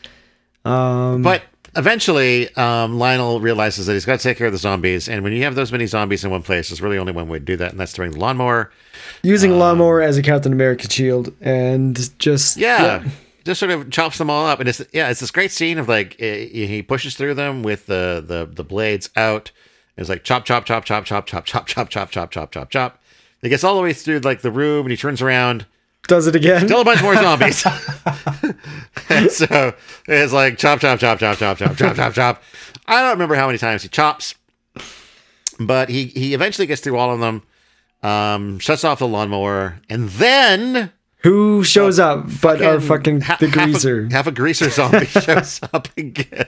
[0.65, 1.23] Um.
[1.23, 1.43] But
[1.77, 5.09] eventually, um, Lionel realizes that he's got to take care of the zombies.
[5.09, 7.39] And when you have those many zombies in one place, there's really only one way
[7.39, 8.71] to do that, and that's to bring the lawnmower.
[9.23, 13.05] using a lawnmower as a Captain America shield and just Yeah.
[13.45, 15.89] just sort of chops them all up, and it's yeah, it's this great scene of
[15.89, 19.51] like eh, he pushes through them with the the the blades out.
[19.97, 22.99] It's like chop, chop, chop, chop, chop, chop, chop, chop, chop, chop, chop, chop, chop.
[23.43, 25.67] He gets all the way through like the room, and he turns around.
[26.11, 26.67] Does it again?
[26.67, 27.65] Still a bunch more zombies.
[29.09, 29.73] and so
[30.09, 32.43] it's like chop, chop, chop, chop, chop, chop, chop, chop, chop.
[32.87, 34.35] I don't remember how many times he chops,
[35.61, 37.45] but he he eventually gets through all of them.
[38.03, 43.47] Um, shuts off the lawnmower, and then Who shows up but our fucking ha- the
[43.47, 44.09] half a- greaser?
[44.11, 46.47] Half a, greaser zombie shows up again.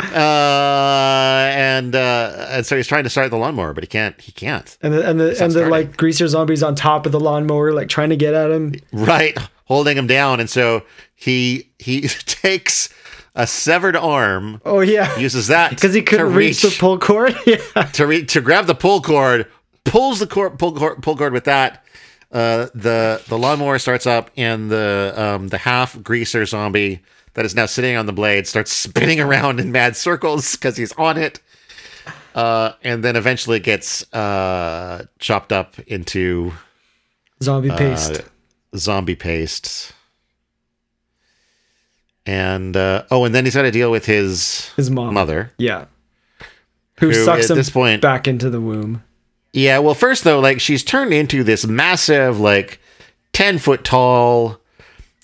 [0.00, 4.20] Uh, and uh, and so he's trying to start the lawnmower, but he can't.
[4.20, 4.76] He can't.
[4.82, 5.70] and the and the and the starting.
[5.70, 8.74] like greaser zombies on top of the lawnmower, like trying to get at him.
[8.92, 10.82] Right, holding him down, and so
[11.14, 12.88] he he takes
[13.34, 17.34] a severed arm, Oh yeah, uses that because he couldn't to reach, the pull cord.
[17.46, 17.56] yeah,
[17.92, 19.46] to re- to grab the pull cord,
[19.84, 21.84] pulls the cord, pull cord, pull cord with that.
[22.32, 27.02] Uh, the the lawnmower starts up, and the um, the half greaser zombie
[27.36, 30.92] that is now sitting on the blade starts spinning around in mad circles because he's
[30.92, 31.40] on it.
[32.34, 36.52] Uh, and then eventually gets uh, chopped up into
[37.42, 38.20] zombie paste.
[38.20, 39.92] uh, zombie paste.
[42.26, 45.14] And uh, oh, and then he's got to deal with his His mom.
[45.14, 45.52] mother.
[45.58, 45.86] Yeah.
[47.00, 49.02] Who, Who, sucks at him this point- back into the womb.
[49.52, 52.78] Yeah, well, first though, like she's turned into this massive, like
[53.32, 54.60] ten foot tall,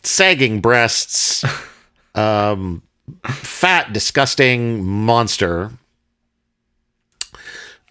[0.03, 1.45] sagging breasts,
[2.15, 2.83] um,
[3.27, 5.71] fat, disgusting monster.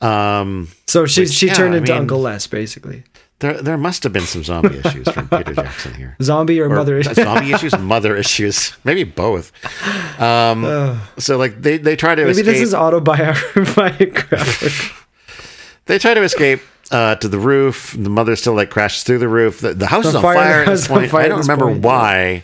[0.02, 3.04] Um, So she Which, she yeah, turned I into mean- Uncle Les, basically.
[3.40, 6.16] there there must have been some zombie issues from Peter Jackson here.
[6.22, 7.04] Zombie or, Or mother.
[7.04, 9.52] zombie issues, mother issues, maybe both.
[10.20, 12.46] Um, so like they they try to Maybe escape.
[12.46, 14.26] this is autobiographic.
[15.88, 16.62] They try to escape
[16.92, 17.96] uh, to the roof.
[17.98, 19.60] The mother still like crashes through the roof.
[19.60, 21.14] The, the house The is on fire- fire, at this point.
[21.14, 21.82] I don't remember point.
[21.84, 22.44] why.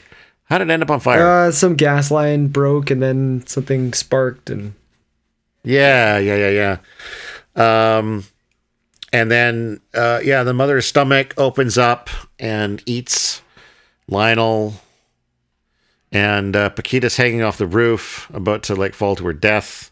[0.49, 1.47] How did it end up on fire?
[1.47, 4.73] uh, some gas line broke and then something sparked and
[5.63, 6.77] yeah, yeah, yeah,
[7.57, 7.97] yeah.
[7.97, 8.23] Um,
[9.11, 13.41] and then uh, yeah, the mother's stomach opens up and eats
[14.07, 14.75] Lionel.
[16.09, 19.91] And uh, Paquita's hanging off the roof, about to like fall to her death.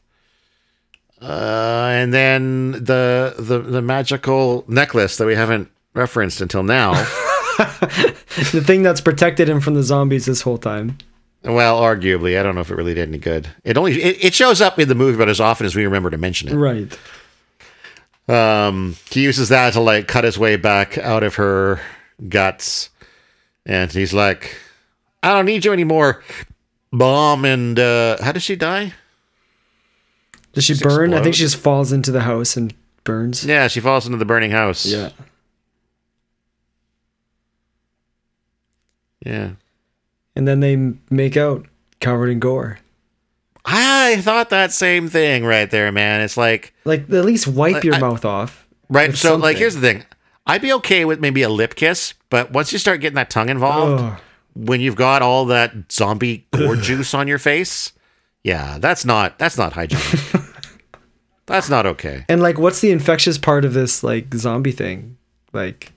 [1.22, 6.94] Uh, and then the the the magical necklace that we haven't referenced until now.
[7.58, 10.98] the thing that's protected him from the zombies this whole time.
[11.44, 13.48] well, arguably, I don't know if it really did any good.
[13.64, 16.10] It only it, it shows up in the movie, but as often as we remember
[16.10, 16.56] to mention it.
[16.56, 16.98] Right.
[18.28, 21.80] Um, he uses that to like cut his way back out of her
[22.28, 22.90] guts,
[23.66, 24.58] and he's like,
[25.22, 26.24] "I don't need you anymore."
[26.92, 28.94] Bomb and uh, how does she die?
[30.54, 31.14] Does she burn?
[31.14, 33.46] I think she just falls into the house and burns.
[33.46, 34.86] Yeah, she falls into the burning house.
[34.86, 35.10] yeah.
[39.26, 40.76] And then they
[41.10, 41.66] make out
[42.00, 42.80] covered in gore.
[43.64, 46.22] I thought that same thing right there, man.
[46.22, 48.68] It's like Like at least wipe your I- mouth off.
[48.90, 49.16] right.
[49.16, 50.04] So like, here's the thing.
[50.48, 53.50] I'd be okay with maybe a lip kiss, but once you start getting that tongue
[53.50, 54.20] involved, Ugh.
[54.54, 57.94] when you've got all that zombie gore juice on your face,
[58.44, 60.20] yeah, that's not that's not hygienic.
[61.48, 62.26] that's not okay.
[62.30, 65.18] And like what's the infectious part of this like zombie thing?
[65.54, 65.92] Like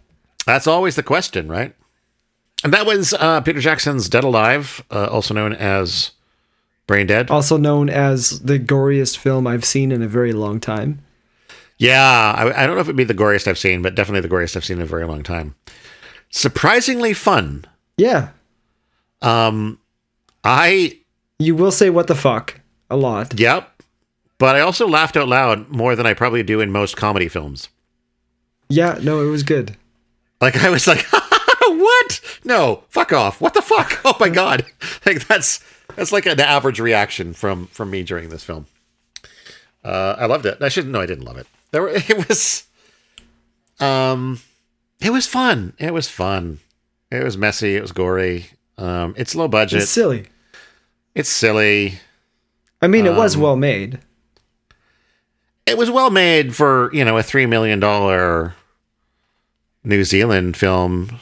[0.47, 1.75] That's always the question, right?
[2.65, 6.11] And that was uh, Peter Jackson's Dead Alive, uh, also known as
[6.87, 7.31] Brain Dead.
[7.31, 11.01] also known as the goriest film I've seen in a very long time.
[11.79, 14.35] Yeah, I, I don't know if it'd be the goriest I've seen, but definitely the
[14.35, 15.55] goriest I've seen in a very long time.
[16.31, 17.65] Surprisingly fun.
[17.97, 18.31] Yeah.
[19.23, 19.79] Um,
[20.43, 20.99] I
[21.39, 23.39] You will say what the fuck a lot.
[23.39, 23.71] yep,
[24.39, 27.69] but I also laughed out loud more than I probably do in most comedy films.
[28.69, 29.77] Yeah, no, it was good.
[30.41, 31.05] Like I was like,
[31.79, 32.21] what?
[32.45, 33.41] No, fuck off.
[33.41, 34.01] What the fuck?
[34.05, 34.65] Oh my god.
[35.07, 35.63] Like that's
[35.97, 38.67] that's like an average reaction from from me during this film.
[39.85, 40.59] Uh, I loved it.
[40.61, 40.93] I shouldn't.
[40.93, 41.47] No, I didn't love it.
[41.71, 41.91] There were.
[41.95, 42.65] It was.
[43.81, 44.41] Um,
[45.01, 45.73] it was fun.
[45.79, 46.59] It was fun.
[47.11, 47.77] It was messy.
[47.77, 48.47] It was gory.
[48.77, 49.83] Um, it's low budget.
[49.83, 50.27] It's silly.
[51.15, 51.99] It's, silly.
[52.83, 54.01] I mean, it was Um, well made.
[55.67, 58.55] It was well made for you know a three million dollar
[59.85, 61.19] New Zealand film.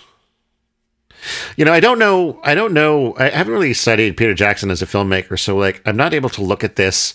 [1.57, 2.41] You know, I don't know.
[2.43, 3.15] I don't know.
[3.19, 6.43] I haven't really studied Peter Jackson as a filmmaker, so like, I'm not able to
[6.43, 7.15] look at this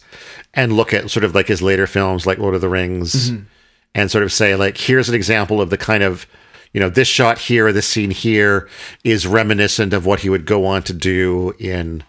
[0.53, 3.43] and look at sort of like his later films, like Lord of the Rings, mm-hmm.
[3.95, 6.25] and sort of say like, here's an example of the kind of,
[6.73, 8.69] you know, this shot here, this scene here
[9.03, 12.03] is reminiscent of what he would go on to do in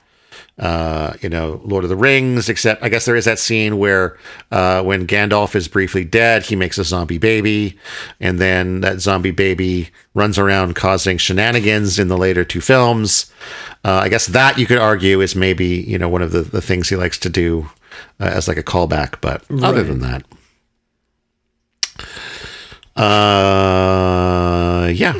[0.59, 4.19] uh, you know, Lord of the Rings, except I guess there is that scene where
[4.51, 7.79] uh, when Gandalf is briefly dead, he makes a zombie baby,
[8.21, 13.33] and then that zombie baby runs around causing shenanigans in the later two films.
[13.85, 16.63] Uh, I guess that you could argue is maybe, you know, one of the, the
[16.63, 17.71] things he likes to do
[18.21, 20.25] uh, as like a callback, but other than that.
[22.95, 25.15] Uh, yeah.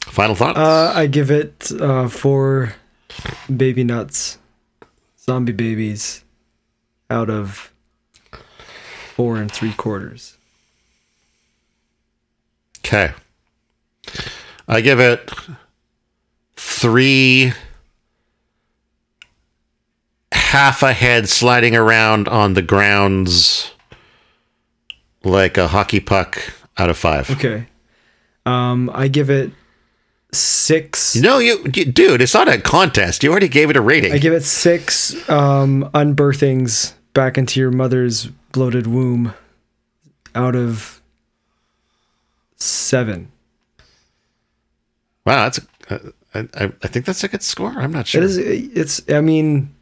[0.00, 0.58] Final thoughts?
[0.58, 2.74] Uh, I give it uh, four
[3.54, 4.38] baby nuts,
[5.18, 6.24] zombie babies,
[7.10, 7.72] out of
[9.14, 10.36] four and three quarters.
[12.78, 13.12] Okay.
[14.66, 15.30] I give it
[16.56, 17.52] three
[20.32, 23.72] half a head sliding around on the grounds
[25.24, 27.30] like a hockey puck out of five.
[27.30, 27.66] Okay.
[28.46, 29.50] Um, I give it
[30.32, 31.16] six.
[31.16, 33.22] No, you, you- dude, it's not a contest.
[33.22, 34.12] You already gave it a rating.
[34.12, 39.34] I give it six um, unbirthings back into your mother's bloated womb
[40.34, 41.00] out of
[42.56, 43.30] seven.
[45.24, 45.60] wow, that's
[45.90, 45.98] uh,
[46.34, 47.70] I, I think that's a good score.
[47.70, 48.22] I'm not sure.
[48.22, 48.36] It is.
[48.38, 49.02] It's.
[49.10, 49.74] I mean,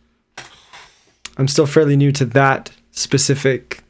[1.37, 3.83] I'm still fairly new to that specific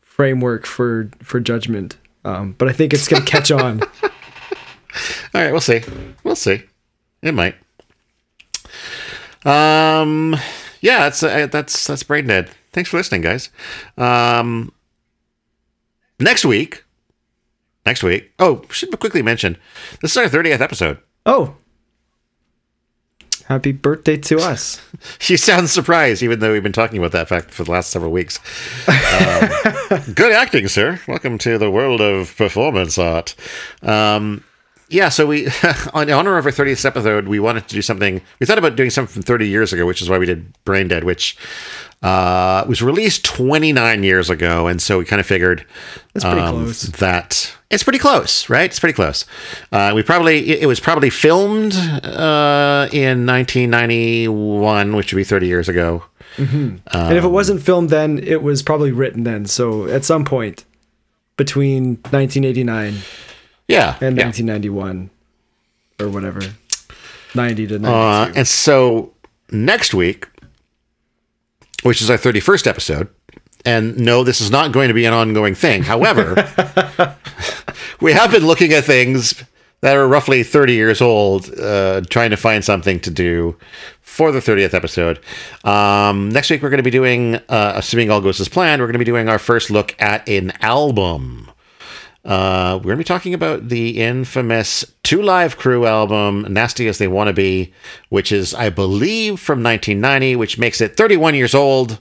[0.00, 3.82] framework for for judgment, um, but I think it's gonna catch on.
[5.34, 5.82] All right, we'll see.
[6.24, 6.62] We'll see.
[7.22, 7.54] It might.
[9.44, 10.36] Um,
[10.80, 12.50] yeah, that's uh, that's that's Brain Dead.
[12.72, 13.50] Thanks for listening, guys.
[13.96, 14.72] Um,
[16.18, 16.84] next week,
[17.86, 18.32] next week.
[18.38, 19.56] Oh, should quickly mention
[20.00, 20.98] this is our thirtieth episode.
[21.24, 21.54] Oh,
[23.46, 24.80] happy birthday to us!
[25.18, 28.10] She sounds surprised, even though we've been talking about that fact for the last several
[28.12, 28.38] weeks.
[28.88, 31.00] Um, good acting, sir.
[31.08, 33.34] Welcome to the world of performance art.
[33.82, 34.44] Um,
[34.90, 35.46] yeah, so we,
[35.94, 38.20] on honor of our 30th episode, we wanted to do something.
[38.38, 40.88] We thought about doing something from 30 years ago, which is why we did Brain
[40.88, 41.36] Dead, which
[42.02, 44.66] uh, was released 29 years ago.
[44.66, 45.64] And so we kind of figured
[46.24, 46.82] um, close.
[46.82, 48.64] that it's pretty close, right?
[48.64, 49.24] It's pretty close.
[49.70, 55.46] Uh, we probably it, it was probably filmed uh, in 1991, which would be 30
[55.46, 56.04] years ago.
[56.92, 59.46] and if it wasn't filmed then, it was probably written then.
[59.46, 60.64] So at some point
[61.36, 62.98] between 1989
[63.70, 64.24] Yeah, and yeah.
[64.24, 65.10] 1991
[66.00, 66.40] or whatever,
[67.34, 67.86] 90 to 92.
[67.86, 69.12] Uh, and so
[69.50, 70.28] next week,
[71.82, 73.08] which is our 31st episode,
[73.64, 75.82] and no, this is not going to be an ongoing thing.
[75.82, 76.34] However,
[78.00, 79.44] we have been looking at things
[79.80, 83.56] that are roughly 30 years old, uh, trying to find something to do
[84.02, 85.20] for the 30th episode.
[85.64, 88.86] Um, next week, we're going to be doing, uh, assuming all goes as planned, we're
[88.86, 91.50] going to be doing our first look at an album.
[92.24, 96.98] Uh, we're going to be talking about the infamous Two Live Crew album, Nasty as
[96.98, 97.72] They Want to Be,
[98.10, 101.98] which is, I believe, from 1990, which makes it 31 years old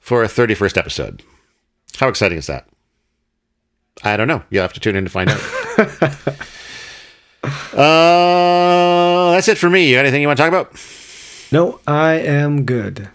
[0.00, 1.22] for a 31st episode.
[1.98, 2.66] How exciting is that?
[4.02, 4.42] I don't know.
[4.50, 5.40] You'll have to tune in to find out.
[7.74, 9.88] uh, that's it for me.
[9.88, 10.72] You got anything you want to talk about?
[11.52, 13.08] no, I am good.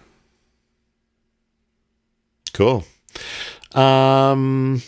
[2.52, 2.84] Cool.
[3.74, 4.82] Um,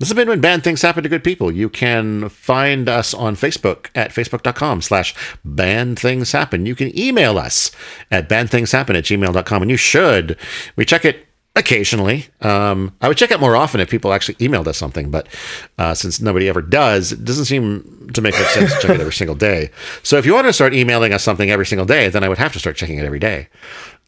[0.00, 1.52] this has been when bad things happen to good people.
[1.52, 5.14] You can find us on Facebook at facebook.com slash
[5.44, 6.64] bad things happen.
[6.64, 7.70] You can email us
[8.10, 10.38] at badthingshappen at gmail.com and you should.
[10.74, 12.28] We check it occasionally.
[12.40, 15.28] Um, I would check it more often if people actually emailed us something, but
[15.76, 19.00] uh, since nobody ever does, it doesn't seem to make much sense to check it
[19.00, 19.70] every single day.
[20.02, 22.38] So if you want to start emailing us something every single day, then I would
[22.38, 23.48] have to start checking it every day.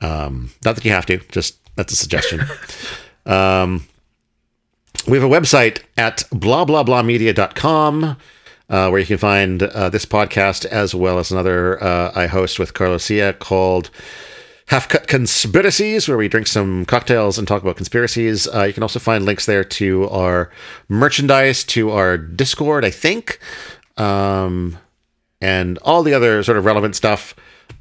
[0.01, 2.41] Um, not that you have to, just that's a suggestion.
[3.25, 3.87] Um,
[5.07, 8.17] we have a website at blah blah blah media.com
[8.73, 12.59] uh, where you can find uh, this podcast as well as another uh, I host
[12.59, 13.91] with Carlos Cia called
[14.67, 18.49] Half Cut Conspiracies, where we drink some cocktails and talk about conspiracies.
[18.49, 20.51] Uh, you can also find links there to our
[20.89, 23.39] merchandise, to our Discord, I think,
[23.97, 24.79] um,
[25.41, 27.35] and all the other sort of relevant stuff.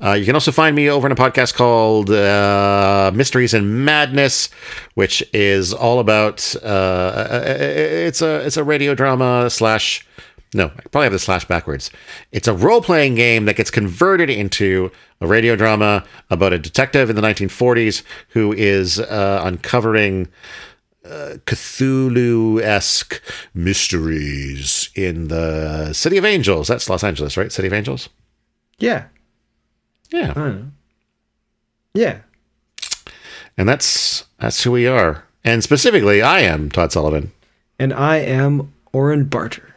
[0.04, 4.50] Uh, you can also find me over in a podcast called uh, Mysteries and Madness,
[4.96, 10.06] which is all about uh, it's a it's a radio drama slash
[10.54, 11.92] no, I probably have the slash backwards.
[12.32, 14.92] It's a role playing game that gets converted into
[15.22, 20.28] a radio drama about a detective in the 1940s who is uh, uncovering
[21.06, 23.22] uh, Cthulhu esque
[23.54, 26.68] mysteries in the City of Angels.
[26.68, 27.52] That's Los Angeles, right?
[27.52, 28.10] City of Angels?
[28.78, 29.06] Yeah,
[30.12, 30.32] Yeah.
[30.32, 30.72] I don't know.
[31.94, 32.20] Yeah.
[33.58, 35.24] And that's that's who we are.
[35.44, 37.32] And specifically, I am Todd Sullivan.
[37.80, 39.76] And I am Oren Barter.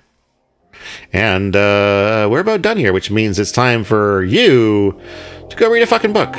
[1.13, 5.01] And uh, we're about done here, which means it's time for you
[5.49, 6.37] to go read a fucking book.